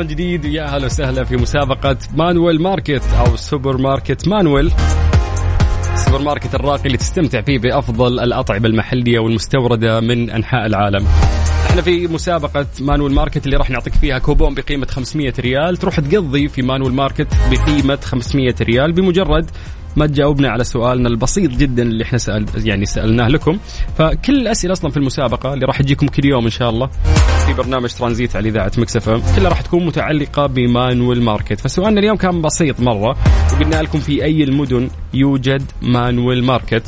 من 0.00 0.06
جديد 0.06 0.44
ويا 0.44 0.64
هلا 0.64 0.86
وسهلا 0.86 1.24
في 1.24 1.36
مسابقة 1.36 1.96
مانويل 2.16 2.62
ماركت 2.62 3.02
أو 3.18 3.36
سوبر 3.36 3.76
ماركت 3.76 4.28
مانويل. 4.28 4.72
السوبر 5.94 6.22
ماركت 6.22 6.54
الراقي 6.54 6.86
اللي 6.86 6.96
تستمتع 6.96 7.40
فيه 7.40 7.58
بأفضل 7.58 8.20
الأطعمة 8.20 8.66
المحلية 8.66 9.18
والمستوردة 9.18 10.00
من 10.00 10.30
أنحاء 10.30 10.66
العالم. 10.66 11.06
إحنا 11.66 11.82
في 11.82 12.06
مسابقة 12.06 12.66
مانويل 12.80 13.14
ماركت 13.14 13.46
اللي 13.46 13.56
راح 13.56 13.70
نعطيك 13.70 13.94
فيها 13.94 14.18
كوبون 14.18 14.54
بقيمة 14.54 14.86
500 14.86 15.32
ريال. 15.38 15.76
تروح 15.76 16.00
تقضي 16.00 16.48
في 16.48 16.62
مانويل 16.62 16.92
ماركت 16.92 17.28
بقيمة 17.50 17.98
500 18.04 18.54
ريال 18.60 18.92
بمجرد 18.92 19.50
ما 19.96 20.06
تجاوبنا 20.06 20.48
على 20.48 20.64
سؤالنا 20.64 21.08
البسيط 21.08 21.50
جدا 21.50 21.82
اللي 21.82 22.04
إحنا 22.04 22.18
سأل 22.18 22.46
يعني 22.68 22.86
سألناه 22.86 23.28
لكم. 23.28 23.58
فكل 23.98 24.40
الأسئلة 24.40 24.72
أصلا 24.72 24.90
في 24.90 24.96
المسابقة 24.96 25.54
اللي 25.54 25.66
راح 25.66 25.82
تجيكم 25.82 26.06
كل 26.06 26.24
يوم 26.24 26.44
إن 26.44 26.50
شاء 26.50 26.70
الله 26.70 26.90
في 27.46 27.52
برنامج 27.52 27.90
ترانزيت 27.90 28.36
على 28.36 28.48
إذاعة 28.48 28.72
Mix 28.78 29.08
FM 29.08 29.22
كلها 29.36 29.48
راح 29.48 29.60
تكون 29.60 29.86
متعلقة 29.86 30.46
بمانويل 30.46 31.22
ماركت. 31.22 31.60
فسؤالنا 31.60 32.00
اليوم 32.00 32.16
كان 32.16 32.42
بسيط 32.42 32.80
مرة 32.80 33.16
وقلنا 33.52 33.82
لكم 33.82 33.98
في 33.98 34.24
أي 34.24 34.44
المدن 34.44 34.90
يوجد 35.14 35.62
مانويل 35.82 36.44
ماركت. 36.44 36.82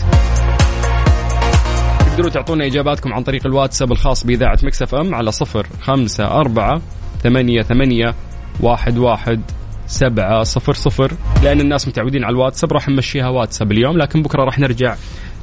تقدروا 2.13 2.31
تعطونا 2.31 2.67
إجاباتكم 2.67 3.13
عن 3.13 3.23
طريق 3.23 3.47
الواتساب 3.47 3.93
الخاص 3.93 4.27
بإذاعة 4.27 4.59
Mix 4.63 4.83
FM 4.83 5.15
على 5.15 5.33
صفر 5.33 5.67
خمسة 5.81 6.25
أربعة 6.25 6.83
ثمانية 7.23 7.63
ثمانية 7.63 8.15
واحد 8.61 8.99
واحد 8.99 9.41
سبعة 9.87 10.43
صفر 10.43 10.73
صفر. 10.73 11.13
لأن 11.43 11.61
الناس 11.61 11.89
متعودين 11.89 12.25
على 12.25 12.33
الواتساب 12.33 12.73
راح 12.73 12.89
نمشيها 12.89 13.29
واتساب 13.29 13.73
اليوم 13.73 13.99
لكن 13.99 14.23
بكرة 14.23 14.45
راح 14.45 14.59
نرجع 14.59 14.97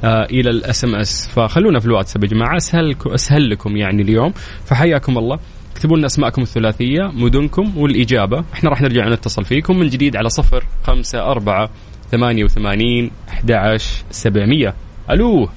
آه 0.04 0.24
إلى 0.24 0.50
ال 0.50 0.84
SMS. 0.84 1.28
فخلونا 1.28 1.80
في 1.80 1.86
الواتساب 1.86 2.24
يا 2.24 2.28
جماعة. 2.28 2.56
أسهل 2.56 2.96
أسهل 3.06 3.50
لكم 3.50 3.76
يعني 3.76 4.02
اليوم. 4.02 4.32
فحياكم 4.64 5.18
الله. 5.18 5.38
اكتبوا 5.72 5.96
لنا 5.96 6.06
أسماءكم 6.06 6.42
الثلاثية 6.42 7.02
مدنكم 7.14 7.78
والإجابة. 7.78 8.44
إحنا 8.54 8.70
راح 8.70 8.82
نرجع 8.82 9.08
نتصل 9.08 9.44
فيكم 9.44 9.78
من 9.78 9.88
جديد 9.88 10.16
على 10.16 10.28
صفر 10.28 10.64
خمسة 10.84 11.30
أربعة 11.30 11.70
ثمانية 12.10 12.44
وثمانين 12.44 13.10
أحد 13.28 13.52
عشر 13.52 14.04
سبعمية. 14.10 14.74
ألو. 15.10 15.48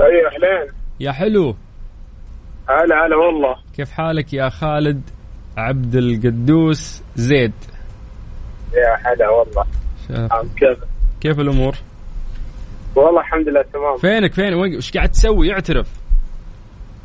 أي 0.00 0.26
أهلين. 0.26 0.72
يا 1.00 1.12
حلو. 1.12 1.56
هلا 2.68 3.06
هلا 3.06 3.16
والله. 3.16 3.56
كيف 3.76 3.90
حالك 3.90 4.32
يا 4.32 4.48
خالد؟ 4.48 5.02
عبد 5.56 5.94
القدوس 5.96 7.02
زيد. 7.16 7.52
يا 8.74 9.12
هلا 9.12 9.28
والله. 9.28 9.64
كيف؟ 10.56 10.78
كيف 11.20 11.40
الأمور؟ 11.40 11.74
والله 12.96 13.20
الحمد 13.20 13.48
لله 13.48 13.62
تمام. 13.72 13.96
فينك 13.96 14.32
فين؟ 14.32 14.54
وين؟ 14.54 14.74
إيش 14.74 14.92
قاعد 14.92 15.08
تسوي؟ 15.08 15.52
اعترف. 15.52 15.88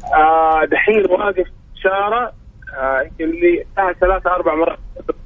آه 0.04 0.66
دحين 0.72 1.12
واقف 1.12 1.48
شارع 1.84 2.32
آه 2.80 3.02
يمكن 3.02 3.40
لي 3.40 3.62
الساعة 3.62 3.94
ثلاثة 3.94 4.30
أربع 4.36 4.56
مرات 4.56 4.80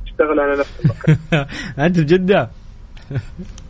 أشتغل 0.06 0.40
أنا 0.40 0.60
نفس 0.60 0.82
أنت 1.80 1.96
في 2.00 2.04
جدة؟ 2.06 2.42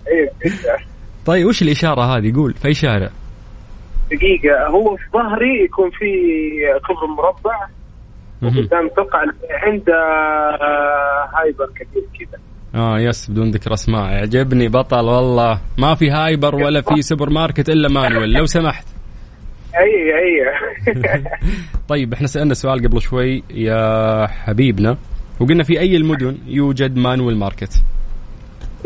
اي 0.07 0.29
جدة. 0.45 0.77
طيب 1.25 1.47
وش 1.47 1.61
الإشارة 1.61 2.01
هذه؟ 2.01 2.33
قول 2.35 2.53
في 2.53 2.67
أي 2.67 2.73
شارع؟ 2.73 3.09
دقيقة 4.11 4.67
هو 4.67 4.95
في 4.95 5.03
ظهري 5.13 5.63
يكون 5.65 5.89
في 5.89 6.05
كبري 6.87 7.07
مربع. 7.07 7.67
مهم. 8.45 8.65
قدام 8.65 8.85
أتوقع 8.85 9.19
عند 9.49 9.89
آه، 9.89 11.29
hyper 11.35 11.69
كبير 11.75 12.03
كذا. 12.19 12.39
آه 12.75 12.99
yes 12.99 13.31
بدون 13.31 13.51
ذكر 13.51 13.73
أسماء. 13.73 14.11
يعجبني 14.11 14.67
بطل 14.67 15.05
والله. 15.05 15.59
ما 15.77 15.95
في 15.95 16.09
hyper 16.09 16.55
ولا 16.55 16.81
في 16.81 17.01
سوبر 17.01 17.29
ماركت 17.29 17.69
إلا 17.69 17.89
مانويل 17.89 18.33
لو 18.33 18.45
سمحت. 18.45 18.87
أي 19.75 20.15
أي. 20.19 20.45
طيب 21.89 22.13
إحنا 22.13 22.27
سألنا 22.27 22.53
سؤال 22.53 22.87
قبل 22.87 23.01
شوي 23.01 23.43
يا 23.49 24.27
حبيبنا. 24.27 24.97
وقلنا 25.39 25.63
في 25.63 25.79
أي 25.79 25.95
المدن 25.95 26.37
يوجد 26.47 26.97
مانويل 26.97 27.37
ماركت؟ 27.37 27.73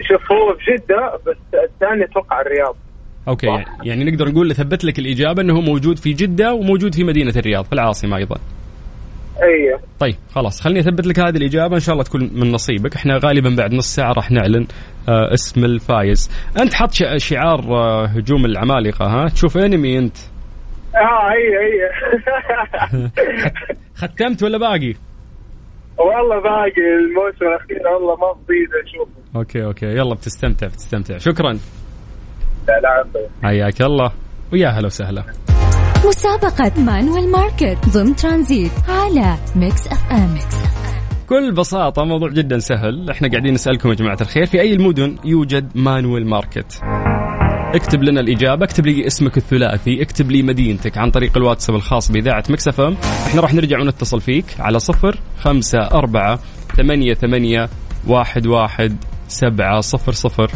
شوف 0.02 0.32
هو 0.32 0.56
في 0.56 0.72
جدة 0.72 1.20
بس 1.28 1.38
الثاني 1.54 2.04
أتوقع 2.04 2.42
الرياض. 2.42 2.76
okay 3.28 3.48
يعني, 3.48 3.66
يعني 3.84 4.12
نقدر 4.12 4.30
نقول 4.30 4.56
ثبت 4.56 4.84
لك 4.84 5.00
الإجابة 5.00 5.42
إنه 5.42 5.56
هو 5.56 5.62
موجود 5.62 5.98
في 5.98 6.14
جدة 6.14 6.54
وموجود 6.54 6.96
في 6.96 7.04
مدينة 7.04 7.34
الرياض 7.36 7.66
في 7.66 7.74
العاصمة 7.74 8.18
أيضا. 8.18 8.38
اي 9.44 9.80
طيب 10.00 10.16
خلاص. 10.36 10.62
خليني 10.62 10.80
أثبت 10.80 11.08
لك 11.08 11.20
هذه 11.20 11.38
الإجابة. 11.38 11.76
إن 11.76 11.80
شاء 11.80 11.94
الله 11.94 12.04
تكون 12.04 12.30
من 12.34 12.52
نصيبك. 12.52 12.96
إحنا 12.96 13.18
غالبا 13.24 13.56
بعد 13.58 13.74
نص 13.74 13.96
ساعة 13.96 14.14
راح 14.14 14.32
نعلن 14.32 14.68
آه 15.10 15.34
اسم 15.34 15.66
الفايز. 15.66 16.30
أنت 16.62 16.74
حط 16.74 16.92
شع- 16.94 17.18
شعار 17.18 17.60
آه 17.76 18.06
هجوم 18.06 18.46
العمالقة 18.46 19.06
ها؟ 19.06 19.28
تشوف 19.30 19.58
أنمي 19.58 19.98
أنت. 20.00 20.18
آه 20.96 21.32
اي 21.32 21.58
اي 21.60 21.90
ختمت 24.02 24.44
ولا 24.44 24.58
باقي؟ 24.58 24.94
والله 25.98 26.42
باقي. 26.42 26.82
الموسم 27.00 27.46
الأخير 27.46 27.88
والله 27.94 28.16
ما 28.16 28.34
فضيت 28.34 28.70
أشوفه. 28.88 29.12
okay 29.36 29.64
okay. 29.66 29.86
يلا 29.86 30.14
بتستمتع 30.16 30.68
بتستمتع. 30.68 31.18
شكرا. 31.18 31.54
لا 32.68 32.80
لا. 32.84 33.06
حياك 33.44 33.82
الله. 33.82 34.12
ويا 34.54 34.68
هلا 34.70 34.86
وسهلا. 34.86 35.24
مسابقة 36.08 36.72
مانويل 36.78 37.32
ماركت 37.32 37.78
ضمن 37.90 38.16
ترانزيت 38.16 38.72
على 38.88 39.36
Mix 39.56 39.88
FM 39.88 40.38
بكل 41.26 41.52
بساطة 41.52 42.04
موضوع 42.04 42.30
جدا 42.30 42.60
سهل. 42.60 43.10
إحنا 43.10 43.28
قاعدين 43.28 43.54
نسألكم 43.54 43.90
يا 43.90 43.94
جماعة 43.94 44.18
الخير 44.22 44.46
في 44.46 44.62
أي 44.62 44.74
المدن 44.74 45.16
يوجد 45.26 45.72
مانويل 45.76 46.28
ماركت 46.28 46.82
اكتب 47.76 48.04
لنا 48.04 48.20
الإجابة 48.20 48.66
اكتب 48.66 48.86
لي 48.86 49.08
اسمك 49.08 49.38
الثلاثي 49.38 50.02
اكتب 50.02 50.32
لي 50.32 50.44
مدينتك 50.44 50.98
عن 50.98 51.12
طريق 51.12 51.38
الواتساب 51.38 51.76
الخاص 51.76 52.12
بإذاعة 52.12 52.44
Mix 52.50 52.77
FM 52.77 52.96
إحنا 53.28 53.42
راح 53.42 53.54
نرجع 53.54 53.80
ونتصل 53.80 54.22
فيك 54.22 54.46
على 54.60 54.80
صفر 54.80 55.20
خمسة 55.40 55.80
أربعة 55.80 56.40
ثمانية 56.78 57.14
ثمانية 57.14 57.70
واحد 58.08 58.48
واحد 58.48 58.96
سبعة 59.28 59.82
صفر 59.82 60.12
صفر. 60.12 60.52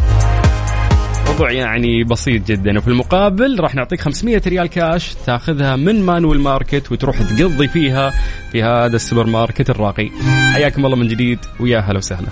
موضوع 1.34 1.52
يعني 1.52 2.04
بسيط 2.04 2.48
جدا. 2.48 2.78
وفي 2.78 2.88
المقابل 2.88 3.60
راح 3.60 3.76
نعطيك 3.76 4.02
500 4.02 4.42
ريال 4.48 4.68
كاش 4.68 5.16
تاخذها 5.26 5.76
من 5.76 6.06
مانويل 6.06 6.40
ماركت 6.40 6.92
وتروح 6.92 7.22
تقضي 7.22 7.68
فيها 7.68 8.14
في 8.52 8.64
هذا 8.64 8.96
السوبر 8.96 9.28
ماركت 9.28 9.70
الراقي. 9.70 10.10
حياكم 10.54 10.86
الله 10.86 10.96
من 10.96 11.08
جديد. 11.08 11.40
ويا 11.60 11.80
هلا 11.80 11.98
وسهلا. 11.98 12.28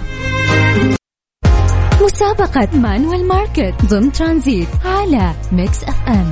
مسابقة 2.02 2.78
مانويل 2.78 3.28
ماركت 3.28 3.76
ضمن 3.86 4.12
ترانزيت 4.12 4.70
على 4.86 5.34
Mix 5.52 5.84
FM. 5.84 6.32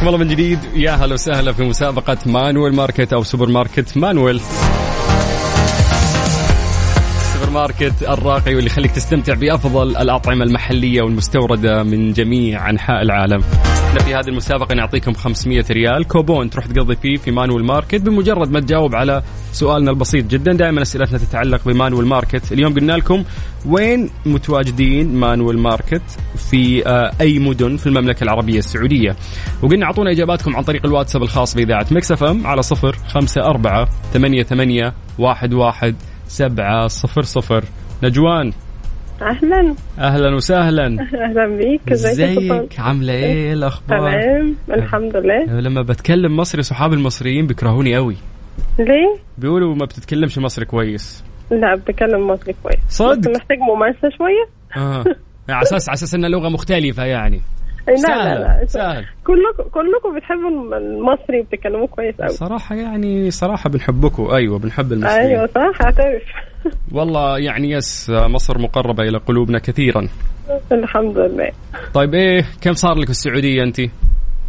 حياكم 0.00 0.14
الله 0.14 0.24
من 0.24 0.30
جديد. 0.30 0.58
يا 0.74 0.90
هلا 0.90 1.14
وسهلا 1.14 1.52
في 1.52 1.62
مسابقة 1.62 2.16
مانويل 2.26 2.74
ماركت 2.74 3.12
أو 3.12 3.22
سوبر 3.22 3.48
ماركت 3.48 3.96
مانويل. 3.96 4.40
السوبر 7.16 7.50
ماركت 7.52 8.02
الراقي 8.02 8.54
واللي 8.54 8.66
يخليك 8.66 8.90
تستمتع 8.90 9.34
بأفضل 9.34 9.96
الأطعمة 9.96 10.44
المحلية 10.44 11.02
والمستوردة 11.02 11.82
من 11.82 12.12
جميع 12.12 12.70
أنحاء 12.70 13.02
العالم. 13.02 13.42
إحنا 13.90 14.02
في 14.02 14.14
هذه 14.14 14.28
المسابقة 14.28 14.74
نعطيكم 14.74 15.12
500 15.12 15.64
ريال. 15.70 16.04
كوبون 16.08 16.50
تروح 16.50 16.66
تقضي 16.66 16.96
فيه 16.96 17.16
في 17.16 17.30
مانويل 17.30 17.64
ماركت 17.64 18.00
بمجرد 18.00 18.50
ما 18.50 18.60
تجاوب 18.60 18.94
على 18.94 19.22
سؤالنا 19.52 19.90
البسيط 19.90 20.26
جدا. 20.26 20.52
دائما 20.52 20.82
أسئلتنا 20.82 21.18
تتعلق 21.18 21.64
بمانويل 21.64 22.06
ماركت. 22.06 22.52
اليوم 22.52 22.74
قلنا 22.74 22.92
لكم 22.92 23.24
وين 23.66 24.10
متواجدين 24.26 25.14
مانويل 25.14 25.58
ماركت 25.58 26.02
في 26.36 26.86
آه، 26.86 27.12
أي 27.20 27.38
مدن 27.38 27.76
في 27.76 27.86
المملكة 27.86 28.24
العربية 28.24 28.58
السعودية. 28.58 29.16
وقلنا 29.62 29.86
أعطونا 29.86 30.10
إجاباتكم 30.10 30.56
عن 30.56 30.62
طريق 30.62 30.86
الواتساب 30.86 31.22
الخاص 31.22 31.54
بإذاعة 31.54 31.86
Mix 31.90 32.12
FM 32.12 32.46
على 32.46 32.62
صفر 32.62 32.96
خمسة 33.08 33.40
أربعة 33.40 33.88
ثمانية 34.12 34.42
ثمانية 34.42 34.94
واحد 35.18 35.54
واحد 35.54 35.96
سبعة 36.26 36.86
صفر 36.86 37.22
صفر. 37.22 37.64
نجوان 38.02 38.52
أهلا. 39.22 39.74
أهلا 39.98 40.34
وسهلا. 40.34 40.86
أهلا 40.86 41.56
بيك. 41.56 41.92
إزيك؟ 41.92 42.38
إزيك؟ 42.38 42.80
عاملة 42.80 43.12
إيه 43.12 43.52
الأخبار؟ 43.52 43.98
تمام. 43.98 44.56
الحمد 44.70 45.16
لله. 45.16 45.60
لما 45.60 45.82
بتكلم 45.82 46.36
مصري 46.36 46.62
صحابي 46.62 46.94
المصريين 46.94 47.46
بيكرهوني 47.46 47.96
قوي 47.96 48.16
ليه؟ 48.78 49.16
بيقولوا 49.38 49.74
ما 49.74 49.84
بتتكلمش 49.84 50.38
مصري 50.38 50.64
كويس. 50.64 51.24
لا 51.50 51.74
بتكلم 51.74 52.26
مصري 52.26 52.54
كويس. 52.62 52.78
صدق؟ 52.88 53.30
محتاج 53.30 53.58
ممارسة 53.58 54.08
شوية. 54.18 54.46
آه. 54.84 55.04
على 55.54 55.62
أساس 55.62 55.88
على 55.88 55.94
أساس 55.94 56.14
إنها 56.14 56.28
لغة 56.28 56.48
مختلفة 56.48 57.04
يعني. 57.04 57.40
لا 57.88 57.96
سهل، 57.96 58.40
لا 58.40 58.60
لا 58.60 58.66
سهل. 58.66 59.04
كلكم 59.24 59.70
كلكم 59.70 60.16
بتحبوا 60.16 60.78
المصري 60.78 61.40
وبتتكلموه 61.40 61.86
كويس 61.86 62.14
قوي 62.20 62.28
صراحة 62.28 62.74
يعني 62.74 63.30
صراحة 63.30 63.70
بنحبكم. 63.70 64.30
أيوه 64.30 64.58
بنحب 64.58 64.92
المصريين. 64.92 65.20
أيوه 65.20 65.46
صح 65.46 65.82
أعترف. 65.84 66.22
والله 66.92 67.38
يعني 67.38 67.70
بس 67.70 68.10
مصر 68.10 68.58
مقربة 68.58 69.02
إلى 69.02 69.18
قلوبنا 69.18 69.58
كثيرا. 69.58 70.08
الحمد 70.72 71.18
لله. 71.18 71.50
طيب 71.94 72.14
إيه 72.14 72.44
كم 72.62 72.72
صار 72.72 72.98
لك 72.98 73.04
في 73.04 73.10
السعودية 73.10 73.62
انت؟ 73.62 73.80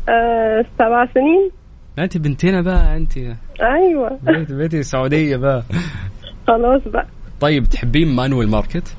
آه 0.10 0.66
سبع 0.80 1.06
سنين. 1.14 1.52
انت 2.00 2.18
بنتنا 2.18 2.62
بقى 2.62 2.98
انت. 2.98 3.18
أيوه. 3.62 4.20
بقيتي 4.24 4.54
بقيتي 4.56 4.84
سعودية 4.84 5.38
بقى. 5.38 5.64
خلاص 6.48 6.82
بقى. 6.86 7.08
طيب 7.42 7.64
تحبين 7.64 8.16
مانويل 8.16 8.50
ماركت؟ 8.50 8.98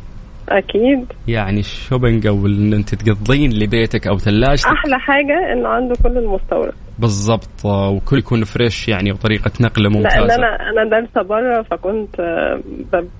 أكيد. 0.48 1.12
يعني 1.28 1.60
ال 1.60 1.68
shopping 1.68 2.26
أو 2.26 2.46
إن 2.46 2.72
أنت 2.72 2.94
تقضين 2.94 3.52
لبيتك 3.52 4.06
أو 4.06 4.18
ثلاجتك. 4.18 4.66
أحلى 4.66 4.98
حاجة 4.98 5.52
إنه 5.52 5.68
عنده 5.68 5.94
كل 6.02 6.18
المستورد. 6.18 6.72
بالضبط 6.98 7.64
وكل 7.64 8.18
يكون 8.18 8.44
fresh 8.44 8.88
يعني 8.88 9.12
وطريقة 9.12 9.50
نقله 9.60 9.88
لأن 9.88 10.02
ممتازة. 10.02 10.34
أنا 10.34 10.70
أنا 10.70 10.90
دارسة 10.90 11.22
بره 11.28 11.62
فكنت 11.62 12.16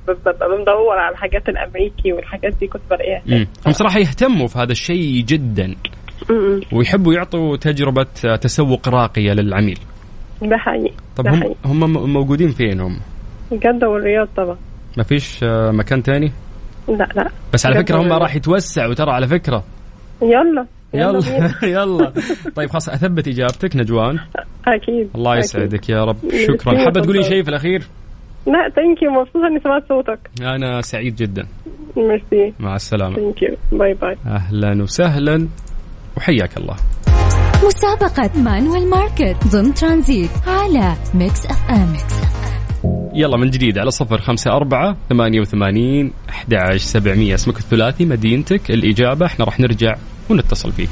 ببقى 0.08 0.34
بدور 0.62 0.98
على 0.98 1.12
الحاجات 1.12 1.48
الأمريكي 1.48 2.12
والحاجات 2.12 2.52
دي 2.60 2.66
كنت 2.66 2.82
بلاقيها 2.90 3.22
مم. 3.26 3.46
هم 3.66 3.72
صراحة 3.72 3.98
يهتموا 3.98 4.46
في 4.46 4.58
هذا 4.58 4.72
الشيء 4.72 5.24
جدا. 5.24 5.74
م-م. 6.30 6.60
ويحبوا 6.72 7.14
يعطوا 7.14 7.56
تجربة 7.56 8.06
تسوق 8.40 8.88
راقية 8.88 9.32
للعميل. 9.32 9.78
ده 10.42 10.56
حقيقي 10.56 10.94
طب 11.16 11.26
هم 11.64 11.96
هم 11.96 12.12
موجودين 12.12 12.50
فين 12.50 12.80
هم 12.80 12.96
جدة 13.52 13.88
والرياض 13.88 14.28
طبعا. 14.36 14.56
ما 14.96 15.02
فيش 15.04 15.44
آه، 15.44 15.70
مكان 15.70 16.02
تاني؟ 16.02 16.32
لا 16.88 17.08
لا. 17.16 17.30
بس 17.52 17.66
على 17.66 17.74
فكرة 17.74 17.96
هم. 18.02 18.12
راح 18.12 18.36
يتوسعوا 18.36 18.94
ترى 18.94 19.10
على 19.10 19.26
فكرة. 19.28 19.64
يلا 20.22 20.66
يلا. 20.94 21.20
يلا. 21.62 22.12
طيب 22.56 22.70
خلاص 22.70 22.88
أثبت 22.88 23.28
إجابتك 23.28 23.76
نجوان. 23.76 24.18
أكيد. 24.66 25.10
الله. 25.14 25.36
يسعدك 25.36 25.88
يا 25.88 26.04
رب. 26.04 26.16
شكرا. 26.48 26.84
حابه 26.84 27.00
تقولي. 27.00 27.22
شيء 27.22 27.42
في 27.42 27.48
الأخير؟ 27.48 27.82
لا 28.46 28.68
thank 28.76 29.02
you 29.02 29.10
مبسوطة 29.10 29.46
إني 29.46 29.60
سمعت 29.64 29.88
صوتك. 29.88 30.30
أنا 30.42 30.80
سعيد 30.80 31.16
جدا. 31.16 31.46
ميرسي. 31.96 32.54
مع 32.60 32.74
السلامة. 32.74 33.16
thank 33.16 33.42
you 33.42 33.56
bye 33.78 33.94
bye 33.94 34.16
أهلا 34.26 34.82
وسهلا. 34.82 35.48
وحياك 36.16 36.56
الله. 36.56 36.76
مسابقة 37.66 38.30
مانويل 38.40 38.90
ماركت 38.90 39.36
ضمن 39.46 39.74
ترانزيت 39.74 40.30
على 40.46 40.94
Mix 41.14 41.46
FM. 41.46 41.92
يلا 43.14 43.36
من 43.36 43.50
جديد 43.50 43.78
على 43.78 43.90
صفر 43.90 44.20
خمسة 44.20 44.50
أربعة 44.50 44.96
ثمانية 45.08 45.40
وثمانين 45.40 46.12
أحد 46.28 46.54
عشر 46.54 46.78
سبعمية. 46.78 47.34
اسمك 47.34 47.58
الثلاثي 47.58 48.04
مدينتك 48.04 48.70
الإجابة. 48.70 49.26
إحنا 49.26 49.44
راح 49.44 49.60
نرجع 49.60 49.94
ونتصل 50.30 50.72
فيك. 50.72 50.90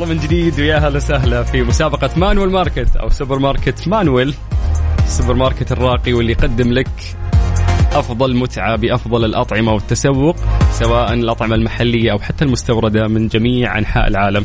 من 0.06 0.18
جديد 0.18 0.60
ويا 0.60 0.78
هلا 0.78 0.96
وسهلا 0.96 1.42
في 1.42 1.62
مسابقة 1.62 2.10
مانويل 2.16 2.50
ماركت 2.50 2.96
أو 2.96 3.08
سوبر 3.08 3.38
ماركت 3.38 3.88
مانويل. 3.88 4.34
السوبر 5.04 5.34
ماركت 5.34 5.72
الراقي 5.72 6.12
واللي 6.12 6.32
يقدم 6.32 6.72
لك 6.72 6.88
أفضل 7.92 8.36
متعة 8.36 8.76
بأفضل 8.76 9.24
الأطعمة 9.24 9.72
والتسوق 9.72 10.36
سواء 10.70 11.12
الأطعمة 11.12 11.54
المحلية 11.54 12.12
أو 12.12 12.18
حتى 12.18 12.44
المستوردة 12.44 13.08
من 13.08 13.28
جميع 13.28 13.78
أنحاء 13.78 14.08
العالم. 14.08 14.44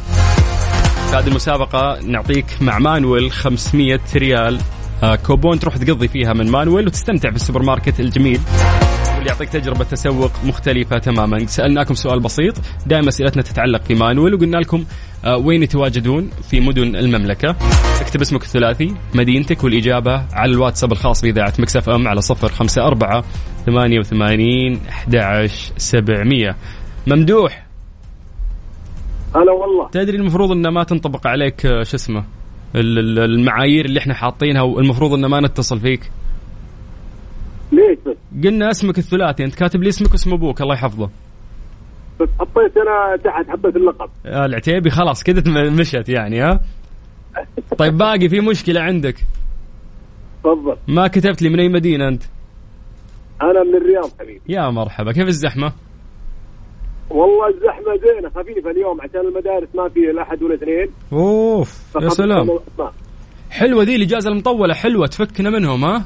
في 1.10 1.16
هذه 1.16 1.28
المسابقة 1.28 2.00
نعطيك 2.06 2.46
مع 2.62 2.80
مانويل 2.80 3.32
500 3.32 4.00
ريال. 4.16 4.60
آه، 5.04 5.16
كوبون 5.16 5.60
تروح 5.60 5.78
تقضي 5.78 6.08
فيها 6.08 6.34
من 6.34 6.52
مانويل 6.52 6.88
وتستمتع 6.88 7.30
في 7.30 7.36
السوبر 7.36 7.64
ماركت 7.64 8.00
الجميل. 8.00 8.40
واللي 9.22 9.34
يعطيك 9.34 9.50
تجربة 9.50 9.84
تسوق 9.84 10.32
مختلفة 10.46 10.98
تماما. 10.98 11.46
سألناكم 11.46 11.94
سؤال 11.94 12.20
بسيط. 12.20 12.54
دائما 12.88 13.10
أسئلتنا 13.10 13.42
تتعلق 13.42 13.82
في 13.84 13.96
مانويل 13.96 14.34
وقلنا 14.34 14.58
لكم 14.58 14.86
آه، 15.26 15.38
وين 15.38 15.64
يتواجدون 15.64 16.30
في 16.50 16.60
مدن 16.60 16.96
المملكة. 16.96 17.56
اكتب 18.02 18.22
اسمك 18.22 18.42
الثلاثي 18.44 18.96
مدينتك 19.16 19.64
والإجابة 19.64 20.26
على 20.34 20.52
الواتساب 20.52 20.92
الخاص 20.92 21.22
بإذاعة 21.22 21.54
مكسف 21.60 21.90
أم 21.90 22.08
على 22.08 22.22
صفر 22.22 22.48
خمسة 22.50 22.88
أربعة 22.88 23.24
ثمانية 23.66 24.00
وثمانين 24.00 24.80
أحد 24.90 25.16
سبعمية. 25.78 26.56
ممدوح. 27.08 27.66
هلا 29.36 29.52
والله. 29.52 29.90
تدري 29.92 30.18
المفروض 30.18 30.52
إنه 30.52 30.70
ما 30.70 30.84
تنطبق 30.84 31.28
عليك 31.28 31.66
آه، 31.66 31.84
شو 31.84 31.96
اسمه 31.96 32.24
ال- 32.76 33.00
ال- 33.00 33.20
المعايير 33.20 33.86
اللي 33.86 34.00
إحنا 34.00 34.14
حاطينها 34.14 34.62
والمفروض 34.62 35.14
إنه 35.14 35.28
ما 35.28 35.40
نتصل 35.42 35.80
فيك؟ 35.80 36.12
ليش 37.72 37.98
بس؟ 38.08 38.18
قلنا 38.44 38.72
اسمك 38.72 38.98
الثلاثي 38.98 39.44
انت 39.44 39.56
كاتب 39.56 39.84
لي 39.84 39.90
اسمك 39.90 40.12
واسم 40.12 40.34
أبوك 40.34 40.62
الله 40.62 40.74
يحفظه. 40.74 41.10
بس 42.20 42.30
حطيت 42.40 42.78
أنا 42.78 43.18
تحت 43.24 43.50
حبه 43.50 43.70
اللقب. 43.70 44.10
آه، 44.26 44.46
العتيبي 44.46 44.90
خلاص 44.90 45.24
كذا 45.24 45.70
مشت 45.70 46.10
يعني 46.10 46.42
ها؟ 46.42 46.60
طيب 47.78 47.98
باقي 47.98 48.30
في 48.30 48.40
مشكلة 48.40 48.82
عندك. 48.82 49.16
تفضل. 50.44 50.78
ما 50.88 51.08
كتبت 51.08 51.42
لي 51.42 51.50
من 51.50 51.60
أي 51.60 51.70
مدينة 51.70 52.08
أنت؟ 52.08 52.24
أنا 53.42 53.64
من 53.64 53.76
الرياض 53.76 54.10
حبيبي. 54.20 54.42
يا 54.50 54.70
مرحبا 54.70 55.12
كيف 55.12 55.28
الزحمة؟ 55.28 55.74
والله 57.10 57.48
الزحمة 57.48 57.98
زينة 57.98 58.30
خفيفة 58.30 58.72
اليوم 58.72 59.02
عشان 59.02 59.20
المدارس 59.20 59.68
ما 59.76 59.90
في 59.90 60.00
لا 60.00 60.22
أحد 60.22 60.44
ولا 60.44 60.56
اثنين. 60.56 60.88
أوف 61.14 61.96
يا 62.02 62.10
سلام. 62.10 62.60
حلوة 63.50 63.84
ذي 63.84 63.96
الإجازة 63.96 64.30
المطولة 64.30 64.74
حلوة 64.74 65.08
تفكنا 65.08 65.50
منهم 65.50 65.86
ها؟ 65.86 66.06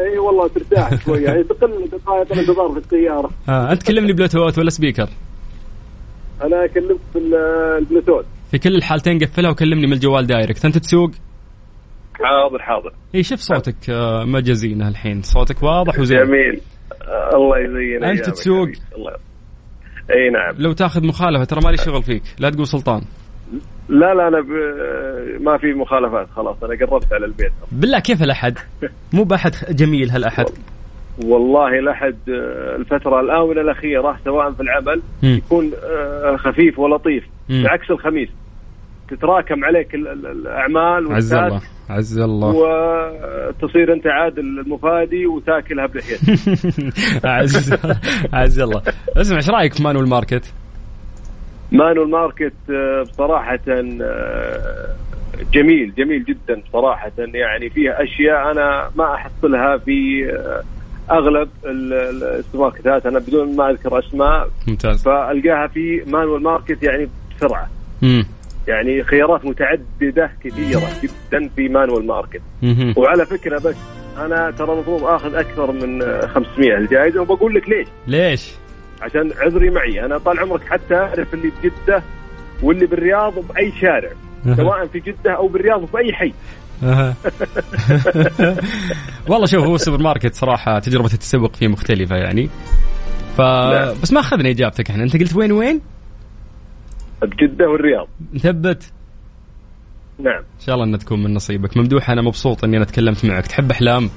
إي 0.00 0.18
والله 0.18 0.48
ترتاح 0.48 0.90
شوية. 1.04 1.24
يعني 1.24 1.42
تقل 1.44 1.88
دقائق 1.92 2.32
الانتظار 2.32 2.68
في 2.72 2.78
السيارة. 2.78 3.30
آه 3.48 3.72
أنت 3.72 3.82
كلمني 3.86 4.12
بلوتوث 4.12 4.58
ولا 4.58 4.70
speaker؟ 4.70 5.08
أنا 6.42 6.64
أكلمك 6.64 7.00
في 7.12 7.18
ال- 7.18 7.34
البلوتوث. 7.78 8.24
في 8.50 8.58
كل 8.58 8.74
الحالتين 8.76 9.18
قفلها 9.18 9.50
وكلمني 9.50 9.86
من 9.86 9.92
الجوال 9.92 10.26
direct. 10.26 10.64
أنت 10.64 10.78
تسوق؟ 10.78 11.10
حاضر 12.14 12.58
حاضر. 12.62 12.92
إي 13.14 13.22
شوف 13.22 13.40
صوتك 13.40 13.90
آه، 13.90 14.24
مجازينه 14.24 14.88
الحين. 14.88 15.22
صوتك 15.22 15.62
واضح 15.62 15.98
وزين. 15.98 16.18
جميل. 16.18 16.60
آه، 17.02 17.36
الله 17.36 17.58
يزين 17.58 18.04
أنت 18.04 18.20
أيامك. 18.20 18.34
تسوق. 18.34 18.68
الله. 18.96 19.12
إي 20.10 20.30
نعم. 20.30 20.54
لو 20.58 20.72
تاخذ 20.72 21.06
مخالفة 21.06 21.44
ترى 21.44 21.60
مالي 21.64 21.76
شغل 21.76 22.02
فيك. 22.02 22.22
لا 22.38 22.50
تقول 22.50 22.66
سلطان. 22.66 23.02
لا 23.88 24.14
لا 24.14 24.28
أنا 24.28 24.40
ب... 24.40 24.46
ما 25.42 25.58
في 25.58 25.66
مخالفات 25.74 26.26
خلاص 26.36 26.56
أنا 26.64 26.86
قربت 26.86 27.12
على 27.12 27.26
البيت. 27.26 27.52
بالله 27.72 27.98
كيف 27.98 28.22
الأحد؟ 28.22 28.58
مو 29.12 29.24
بأحد 29.24 29.52
جميل 29.70 30.10
هالأحد. 30.10 30.44
والله 31.24 31.80
لحد 31.80 32.18
آه، 32.28 32.76
الفترة 32.76 33.20
الآونة 33.20 33.60
الأخيرة 33.60 34.16
سواء 34.24 34.52
في 34.52 34.60
العمل 34.60 35.02
مم. 35.22 35.30
يكون 35.46 35.70
آه، 35.84 36.36
خفيف 36.36 36.78
ولطيف 36.78 37.24
مم. 37.48 37.62
بعكس 37.64 37.90
الخميس. 37.90 38.28
تتراكم 39.10 39.64
عليك 39.64 39.94
ال- 39.94 40.08
ال- 40.08 40.26
الأعمال 40.26 41.12
عز 41.12 41.32
الله 41.34 41.60
عز 41.90 42.18
الله. 42.18 42.46
وتصير 42.48 43.92
أنت 43.92 44.06
عاد 44.06 44.38
الفادي 44.38 45.26
وتاكلها 45.26 45.86
بلحيتك 45.86 46.20
عز 47.24 47.72
عز 48.32 48.60
الله. 48.60 48.82
اسمع 49.16 49.36
إيش 49.36 49.50
رأيك 49.50 49.74
في 49.74 49.82
مانويل 49.82 50.08
ماركت؟ 50.08 50.52
مانويل 51.72 52.02
ماركت 52.02 52.52
آه، 52.70 53.02
بصراحة 53.02 53.58
آه، 54.02 54.86
جميل 55.52 55.94
جميل 55.98 56.24
جدا 56.24 56.60
بصراحة 56.68 57.12
يعني 57.18 57.70
فيها 57.70 58.02
أشياء 58.02 58.50
أنا 58.52 58.90
ما 58.96 59.14
أحصلها 59.14 59.76
في 59.78 60.26
آه، 60.30 60.62
ال- 61.92 62.24
السوبر 62.24 62.64
ماركتات 62.64 63.06
أنا 63.06 63.18
بدون 63.18 63.56
ما 63.56 63.70
أذكر 63.70 63.98
أسماء 63.98 64.48
ممتاز 64.68 65.02
فألقاها 65.02 65.66
في 65.66 66.02
مانويل 66.06 66.42
ماركت 66.42 66.82
يعني 66.82 67.08
بسرعة 67.36 67.68
مم. 68.02 68.26
يعني 68.68 69.04
خيارات 69.04 69.44
متعددة 69.44 70.30
كثيرة 70.44 70.82
جدا 71.02 71.48
في 71.56 71.68
مانويل 71.68 72.06
ماركت. 72.06 72.42
وعلى 72.96 73.26
فكرة 73.26 73.58
بس 73.58 73.76
أنا 74.18 74.50
ترى 74.50 74.72
المفروض 74.72 75.04
آخذ 75.04 75.34
أكثر 75.34 75.72
من 75.72 76.02
آه، 76.02 76.26
500 76.26 76.76
الجائزة 76.76 77.20
وبقول 77.20 77.54
لك 77.54 77.68
ليش 77.68 77.88
ليش؟ 78.06 78.52
عشان 79.02 79.32
عذري 79.38 79.70
معي. 79.70 80.04
أنا 80.04 80.18
طال 80.18 80.38
عمرك 80.38 80.64
حتى 80.64 80.94
أعرف 80.94 81.34
اللي 81.34 81.52
بجدة 81.62 82.02
واللي 82.62 82.86
بالرياض 82.86 83.34
باي 83.48 83.72
شارع 83.80 84.10
سواء 84.56 84.86
في 84.86 85.00
جدة 85.00 85.32
أو 85.36 85.48
بالرياض 85.48 85.84
في 85.84 85.98
أي 85.98 86.12
حي. 86.12 86.32
والله 89.28 89.46
شوف 89.46 89.64
هو 89.64 89.74
السوبر 89.74 90.02
ماركت 90.02 90.34
صراحة 90.34 90.78
تجربة 90.78 91.12
التسوق 91.12 91.56
فيه 91.56 91.68
مختلفة 91.68 92.16
يعني. 92.16 92.50
ف 93.36 93.40
نعم. 93.40 93.94
بس 94.02 94.12
ما 94.12 94.20
أخذنا 94.20 94.50
إجابتك 94.50 94.90
إحنا. 94.90 95.02
أنت 95.02 95.16
قلت 95.16 95.36
وين 95.36 95.52
وين؟ 95.52 95.80
بجدة 97.22 97.68
والرياض. 97.68 98.08
مثبت 98.32 98.92
نعم. 100.18 100.38
إن 100.38 100.60
شاء 100.66 100.74
الله 100.74 100.86
إنها 100.86 100.98
تكون 100.98 101.22
من 101.22 101.34
نصيبك. 101.34 101.76
ممدوح 101.76 102.10
أنا 102.10 102.22
مبسوط 102.22 102.64
إني 102.64 102.76
أنا 102.76 102.84
تكلمت 102.84 103.24
معك. 103.24 103.46
تحب 103.46 103.70
أحلام؟ 103.70 104.10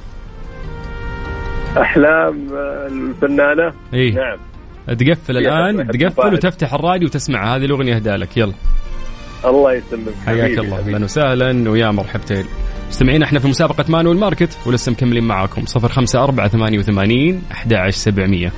أحلام 1.77 2.47
آه، 2.53 2.87
الفنانة؟ 2.87 3.73
اي 3.93 4.11
نعم. 4.11 4.37
تقفل 4.93 5.37
الآن 5.37 5.87
تقفل. 5.87 6.33
وتفتح 6.33 6.73
الراديو 6.73 7.07
وتسمع 7.07 7.55
هذه 7.55 7.65
الأغنية 7.65 7.95
اهدى 7.95 8.09
لك 8.09 8.37
يلا. 8.37 8.53
الله 9.45 9.73
يسلمك. 9.73 10.13
حياك 10.25 10.59
الله. 10.59 10.79
أهلا 10.79 11.03
وسهلا. 11.03 11.69
ويا 11.69 11.91
مرحبتين. 11.91 12.45
مستمعين 12.89 13.23
إحنا 13.23 13.39
في 13.39 13.47
مسابقة 13.47 13.85
مانويل 13.89 14.17
ماركت. 14.17 14.57
ولسه 14.65 14.91
مكملين 14.91 15.23
معاكم. 15.23 15.65
صفر 15.65 15.89
خمسة 15.89 16.23
أربعة 16.23 16.47
ثمانية 16.47 16.79
وثمانين 16.79 17.41
أحد 17.51 17.73
عشر 17.73 17.97
سبعمية. 17.97 18.51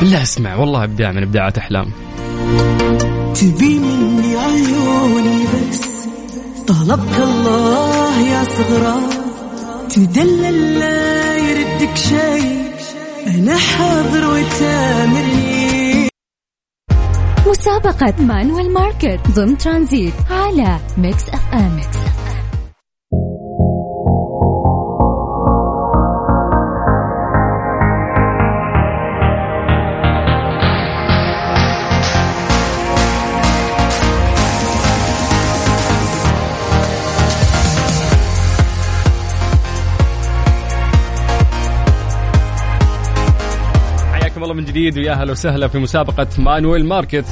بالله 0.00 0.22
أسمع. 0.22 0.56
والله 0.56 0.84
إبداع 0.84 1.12
من 1.12 1.22
إبداعات 1.22 1.58
أحلام. 1.58 1.92
تبي 3.34 3.78
مني 3.78 4.36
عيوني 4.36 5.44
بس؟ 5.44 5.88
طلبك 6.66 7.18
الله 7.18 8.20
يصغرى. 8.20 8.96
تدلل 9.90 10.78
لا 10.78 11.36
يردك 11.36 11.96
شيء. 11.96 12.58
أنا 13.26 13.56
حاضر 13.56 14.24
وتامرني. 14.30 15.47
مسابقة 17.50 18.14
مانويل 18.20 18.72
ماركت 18.72 19.20
ضمن 19.30 19.58
ترانزيت 19.58 20.14
على 20.30 20.78
Mix 20.98 21.28
FM. 21.28 21.80
حياكم 21.80 22.17
الله 44.50 44.60
من 44.60 44.66
جديد 44.66 44.98
ويا 44.98 45.14
هلا 45.14 45.32
وسهلا 45.32 45.68
في 45.68 45.78
مسابقة 45.78 46.26
مانويل 46.38 46.86
ماركت. 46.86 47.24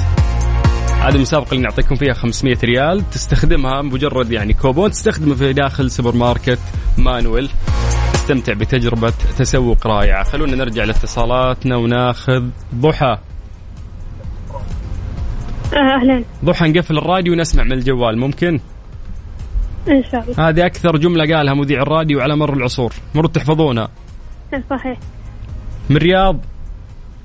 هذه 1.02 1.14
المسابقة 1.14 1.52
اللي 1.52 1.62
نعطيكم 1.62 1.94
فيها 1.94 2.12
500 2.12 2.56
ريال 2.64 3.10
تستخدمها 3.10 3.82
مجرد 3.82 4.32
يعني 4.32 4.52
كوبون 4.52 4.90
تستخدمه 4.90 5.34
في 5.34 5.52
داخل 5.52 5.90
سوبر 5.90 6.16
ماركت 6.16 6.58
مانويل. 6.98 7.50
تستمتع 8.12 8.52
بتجربة 8.52 9.12
تسوق 9.38 9.86
رائعة. 9.86 10.24
خلونا 10.24 10.56
نرجع 10.56 10.84
لاتصالاتنا 10.84 11.76
وناخذ 11.76 12.44
ضحى. 12.74 13.18
آه، 15.74 15.96
أهلا. 15.96 16.24
ضحى 16.44 16.68
نقفل 16.68 16.98
الراديو 16.98 17.32
ونسمع 17.32 17.64
من 17.64 17.72
الجوال 17.72 18.18
ممكن؟ 18.18 18.60
إن 19.88 20.04
شاء 20.12 20.24
الله. 20.24 20.48
هذه 20.48 20.66
أكثر 20.66 20.96
جملة 20.96 21.36
قالها 21.36 21.54
مذيع 21.54 21.82
الراديو 21.82 22.20
على 22.20 22.36
مر 22.36 22.52
العصور. 22.52 22.92
مرة 23.14 23.30
تحفظونها. 23.30 23.88
صحيح. 24.70 24.98
من 25.90 25.96
رياض. 25.96 26.55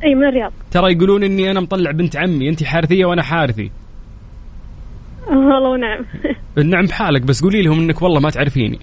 اي 0.04 0.16
من 0.16 0.24
الرياض. 0.28 0.52
ترى 0.72 0.92
يقولون 0.94 1.24
إني 1.24 1.52
أنا 1.52 1.60
مطلع 1.60 1.92
بنت 1.92 2.18
عمي 2.18 2.50
انت 2.50 2.64
حارثية 2.64 3.06
وأنا 3.06 3.24
حارثي. 3.24 3.72
آه، 5.28 5.32
والله 5.38 5.70
ونعم 5.70 6.06
النعم 6.58 6.86
بحالك 6.92 7.22
بس 7.22 7.44
قولي 7.44 7.62
لهم 7.62 7.80
إنك 7.80 8.02
والله 8.02 8.20
ما 8.20 8.30
تعرفيني. 8.30 8.80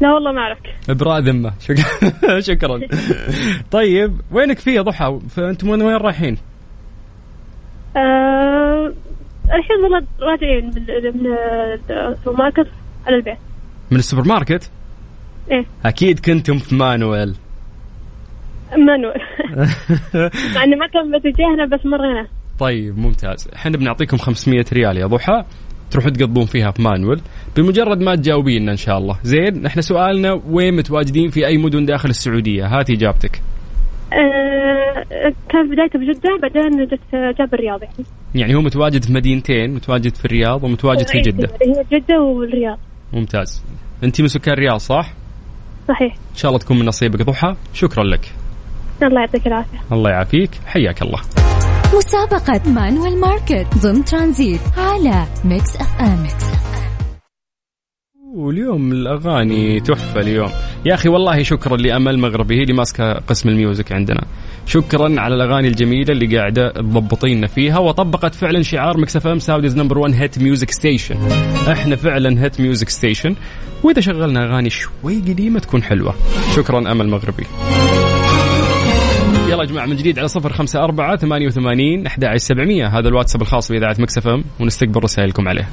لا 0.00 0.12
والله 0.12 0.32
ما 0.32 0.40
أعرفك. 0.40 0.74
ابراء 0.90 1.20
ذمة. 1.20 1.52
شك- 1.60 2.08
شكرا. 2.50 2.80
طيب 3.70 4.20
وينك 4.32 4.58
فيه 4.58 4.72
يا 4.72 4.82
ضحى؟ 4.82 5.18
فانتم 5.28 5.68
وين 5.68 5.82
وين 5.82 5.96
رايحين؟ 5.96 6.36
آه، 7.96 8.92
الحين 9.44 9.76
والله 9.82 10.06
راجعين 10.20 10.64
من 10.66 11.20
من 11.22 11.32
السوبر 11.90 12.36
ماركت 12.38 12.66
على 13.06 13.16
البيت. 13.16 13.38
من 13.90 13.98
السوبر 13.98 14.28
ماركت؟ 14.28 14.70
إيه. 15.50 15.64
أكيد 15.86 16.18
كنتم 16.20 16.58
في 16.58 16.74
مانويل. 16.74 17.34
مانويل 18.76 19.20
مع 20.54 20.64
انه 20.64 20.76
ما 20.76 20.86
كان 20.86 21.10
باتجاهنا 21.10 21.66
بس 21.76 21.86
مرينا. 21.86 22.26
طيب 22.58 22.98
ممتاز. 22.98 23.48
إحنا 23.56 23.76
بنعطيكم 23.76 24.16
500 24.16 24.64
ريال 24.72 24.96
يا 24.96 25.06
ضحى. 25.06 25.44
تروحوا 25.90 26.10
تقضون 26.10 26.46
فيها 26.46 26.70
في 26.70 26.82
مانويل. 26.82 27.20
بمجرد 27.56 28.00
ما 28.00 28.14
تجاوبينا 28.14 28.72
إن 28.72 28.76
شاء 28.76 28.98
الله. 28.98 29.18
زين 29.22 29.66
إحنا 29.66 29.82
سؤالنا 29.82 30.40
وين 30.50 30.76
متواجدين 30.76 31.30
في 31.30 31.46
أي 31.46 31.58
مدن 31.58 31.84
داخل 31.84 32.08
السعودية؟ 32.08 32.66
هات 32.66 32.90
إجابتك. 32.90 33.42
آه، 34.12 35.32
كان 35.48 35.70
بدايته 35.70 35.98
بجدة 35.98 36.38
بعدين 36.42 36.86
جت 36.86 37.00
جات 37.38 37.54
الرياض. 37.54 37.82
يعني 37.82 37.94
يعني 38.34 38.54
هو 38.54 38.60
متواجد 38.60 39.04
في 39.04 39.12
مدينتين 39.12 39.74
متواجد 39.74 40.14
في 40.14 40.24
الرياض 40.24 40.64
ومتواجد 40.64 41.08
في 41.08 41.20
جدة. 41.20 41.48
هي 41.62 41.84
جدة 41.98 42.20
والرياض. 42.20 42.78
ممتاز. 43.12 43.64
انت 44.04 44.20
من 44.20 44.28
سكان 44.28 44.54
الرياض 44.54 44.76
صح؟ 44.76 45.12
صحيح. 45.88 46.14
إن 46.14 46.36
شاء 46.36 46.48
الله 46.50 46.58
تكون 46.58 46.78
من 46.78 46.86
نصيبك 46.86 47.22
ضحى. 47.22 47.54
شكرا 47.74 48.04
لك. 48.04 48.32
الله 49.02 49.20
يعطيك 49.20 49.46
العافية. 49.46 49.78
الله 49.92 50.10
يعافيك. 50.10 50.50
حياك 50.66 51.02
الله. 51.02 51.20
مسابقة 51.96 52.60
مانويل 52.70 53.20
ماركت 53.20 53.66
ضمن 53.78 54.04
ترانزيت 54.04 54.60
على 54.76 55.24
Mix 55.44 55.76
FM. 55.76 56.26
واليوم 58.34 58.92
الأغاني 58.92 59.80
تحفة 59.80 60.20
اليوم. 60.20 60.50
يا 60.86 60.94
أخي 60.94 61.08
والله 61.08 61.42
شكرا 61.42 61.76
لأمل 61.76 62.18
مغربي 62.18 62.58
هي 62.58 62.62
اللي 62.62 62.72
ماسكة 62.72 63.12
قسم 63.12 63.48
ال 63.48 63.55
music 63.55 63.92
عندنا. 63.92 64.24
شكرا 64.66 65.20
على 65.20 65.34
الأغاني 65.34 65.68
الجميلة 65.68 66.12
اللي 66.12 66.38
قاعدة 66.38 66.70
تضبطينا 66.70 67.46
فيها 67.46 67.78
وطبقت 67.78 68.34
فعلا 68.34 68.62
شعار 68.62 68.98
Mix 68.98 69.16
FM 69.16 69.38
Saudi's 69.38 69.76
number 69.76 69.98
1 69.98 70.14
hit 70.14 70.38
music 70.38 70.70
station 70.70 71.16
إحنا 71.72 71.96
فعلا 71.96 72.44
hit 72.44 72.60
music 72.60 72.88
station 72.88 73.34
وإذا 73.82 74.00
شغلنا 74.00 74.44
أغاني 74.44 74.70
شوي 74.70 75.16
قديمة 75.16 75.58
تكون 75.58 75.82
حلوة. 75.82 76.14
شكرا 76.56 76.92
أمل 76.92 77.08
مغربي. 77.08 77.44
يلا 79.48 79.62
يا 79.62 79.68
جماعة 79.68 79.86
من 79.86 79.96
جديد 79.96 80.18
على 80.18 80.28
صفر 80.28 80.52
خمسة 80.52 80.84
أربعة 80.84 81.16
ثمانية 81.16 81.46
وثمانين 81.46 82.06
أحد 82.06 82.36
سبعمية. 82.36 82.86
هذا 82.86 83.08
الواتساب 83.08 83.42
الخاص 83.42 83.72
بإذاعة 83.72 83.96
Mix 83.98 84.28
FM 84.28 84.44
ونستقبل 84.60 85.02
رسائلكم 85.04 85.48
عليه. 85.48 85.68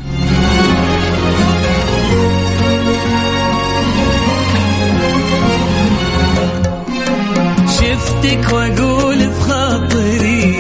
شفتك 7.68 8.54
وأقول 8.54 9.18
في 9.20 9.42
خاطري 9.42 10.56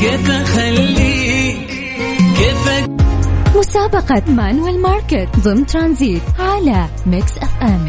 كيف 0.00 0.30
أخليك؟ 0.30 1.68
كيف 2.36 2.68
أ- 2.68 3.56
مسابقة 3.58 4.22
مانويل 4.28 4.80
ماركت 4.82 5.28
ضمن 5.38 5.66
ترانزيت 5.66 6.22
على 6.38 6.86
Mix 7.06 7.38
FM. 7.38 7.88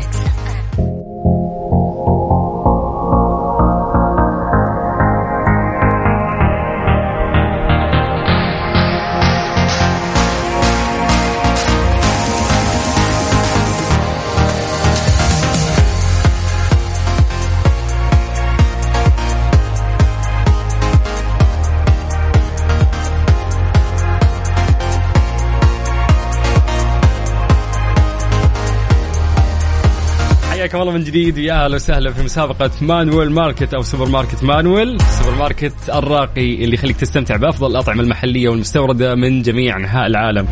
حياكم 30.69 30.81
الله 30.81 30.93
من 30.93 31.03
جديد 31.03 31.37
ويا 31.37 31.65
أهلا 31.65 31.75
وسهلا 31.75 32.13
في 32.13 32.23
مسابقة 32.23 32.71
مانويل 32.81 33.31
ماركت 33.31 33.73
أو 33.73 33.81
سوبر 33.81 34.09
ماركت 34.09 34.43
مانويل، 34.43 34.95
السوبر 34.95 35.35
ماركت 35.35 35.73
الراقي 35.89 36.63
اللي 36.63 36.73
يخليك 36.73 36.97
تستمتع 36.97 37.35
بأفضل 37.35 37.71
الأطعمة 37.71 38.03
المحلية 38.03 38.49
والمستوردة 38.49 39.15
من 39.15 39.41
جميع 39.41 39.77
أنحاء 39.77 40.07
العالم. 40.07 40.47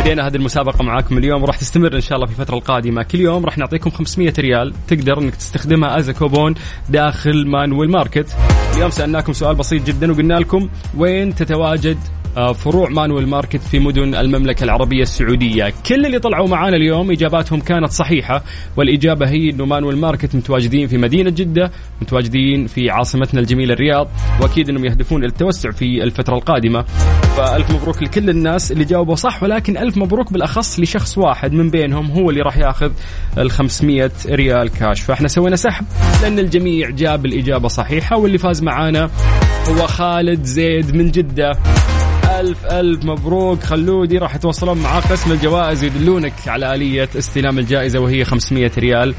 بدينا 0.00 0.26
هذه 0.26 0.36
المسابقة 0.36 0.84
معاكم 0.84 1.18
اليوم 1.18 1.42
وراح 1.42 1.56
تستمر 1.56 1.94
إن 1.94 2.00
شاء 2.00 2.16
الله 2.16 2.26
في 2.26 2.40
الفترة 2.40 2.56
القادمة، 2.56 3.02
كل 3.02 3.20
يوم 3.20 3.44
راح 3.44 3.58
نعطيكم 3.58 3.90
500 3.90 4.32
ريال 4.38 4.72
تقدر 4.88 5.18
إنك 5.18 5.34
تستخدمها 5.34 5.98
as 5.98 6.10
كوبون 6.10 6.54
داخل 6.88 7.46
مانويل 7.46 7.90
ماركت. 7.90 8.36
اليوم 8.74 8.90
سألناكم 8.90 9.32
سؤال 9.32 9.54
بسيط 9.54 9.86
جدا 9.86 10.12
وقلنا 10.12 10.34
لكم 10.34 10.68
وين 10.96 11.34
تتواجد 11.34 11.98
فروع 12.36 12.88
مانويل 12.88 13.26
ماركت 13.28 13.60
في 13.60 13.78
مدن 13.78 14.14
المملكة 14.14 14.64
العربية 14.64 15.02
السعودية. 15.02 15.72
كل 15.88 16.06
اللي 16.06 16.18
طلعوا 16.18 16.48
معانا 16.48 16.76
اليوم 16.76 17.10
إجاباتهم 17.10 17.60
كانت 17.60 17.90
صحيحة 17.90 18.42
والإجابة 18.76 19.28
هي 19.28 19.50
أنه 19.50 19.64
مانويل 19.64 19.98
ماركت 19.98 20.34
متواجدين 20.34 20.88
في 20.88 20.98
مدينة 20.98 21.30
جدة 21.30 21.70
متواجدين 22.02 22.66
في 22.66 22.90
عاصمتنا 22.90 23.40
الجميلة 23.40 23.74
الرياض 23.74 24.08
وأكيد 24.40 24.68
أنهم 24.68 24.84
يهدفون 24.84 25.24
التوسع 25.24 25.70
في 25.70 26.02
الفترة 26.02 26.34
القادمة. 26.34 26.82
فألف 27.36 27.70
مبروك 27.70 28.02
لكل 28.02 28.30
الناس 28.30 28.72
اللي 28.72 28.84
جاوبوا 28.84 29.14
صح 29.14 29.42
ولكن 29.42 29.76
ألف 29.76 29.96
مبروك 29.96 30.32
بالأخص 30.32 30.80
لشخص 30.80 31.18
واحد 31.18 31.52
من 31.52 31.70
بينهم 31.70 32.10
هو 32.10 32.30
اللي 32.30 32.40
راح 32.42 32.56
ياخذ 32.56 32.90
ال 33.38 33.50
500 33.50 34.10
ريال 34.26 34.68
كاش. 34.68 35.00
فإحنا 35.00 35.28
سوينا 35.28 35.56
سحب 35.56 35.84
لأن 36.22 36.38
الجميع 36.38 36.90
جاب 36.90 37.26
الإجابة 37.26 37.68
صحيحة 37.68 38.16
واللي 38.16 38.38
فاز 38.38 38.62
معانا 38.62 39.10
هو 39.68 39.86
خالد 39.86 40.44
زيد 40.44 40.96
من 40.96 41.10
جدة. 41.10 41.52
ألف 42.40 42.66
ألف 42.66 43.04
مبروك. 43.04 43.62
خلودي 43.62 44.18
راح 44.18 44.34
يتواصلون 44.34 44.78
مع 44.78 44.98
قسم 44.98 45.32
الجوائز 45.32 45.84
ويدلونك 45.84 46.32
على 46.46 46.74
آلية 46.74 47.08
استلام 47.18 47.58
الجائزة 47.58 47.98
وهي 48.00 48.24
500 48.24 48.70
ريال. 48.78 49.14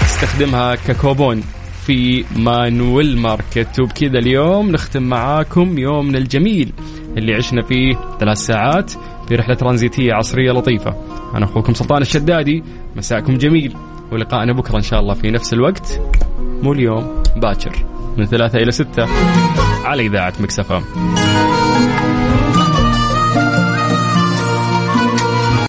تستخدمها 0.00 0.74
ككوبون 0.74 1.42
في 1.86 2.24
مانويل 2.36 3.18
ماركت. 3.18 3.80
وبكذا 3.80 4.18
اليوم 4.18 4.70
نختم 4.70 5.02
معاكم 5.02 5.78
يومنا 5.78 6.18
الجميل 6.18 6.72
اللي 7.18 7.34
عشنا 7.34 7.62
فيه 7.62 7.94
ثلاث 8.20 8.38
ساعات 8.38 8.90
في 9.28 9.34
رحلة 9.34 9.54
ترانزيتية 9.54 10.12
عصرية 10.12 10.52
لطيفة. 10.52 10.94
أنا 11.34 11.44
أخوكم 11.44 11.74
سلطان 11.74 12.02
الشدادي. 12.02 12.62
مساءكم 12.96 13.34
جميل. 13.34 13.76
ولقائنا 14.12 14.52
بكرة 14.52 14.76
إن 14.76 14.82
شاء 14.82 15.00
الله 15.00 15.14
في 15.14 15.30
نفس 15.30 15.52
الوقت. 15.52 16.00
مو 16.62 16.72
اليوم 16.72 17.22
باكر. 17.36 17.86
من 18.16 18.26
ثلاثة 18.26 18.58
إلى 18.58 18.70
ستة 18.70 19.06
على 19.84 20.06
إذاعة 20.06 20.32
مكسفة 20.40 20.82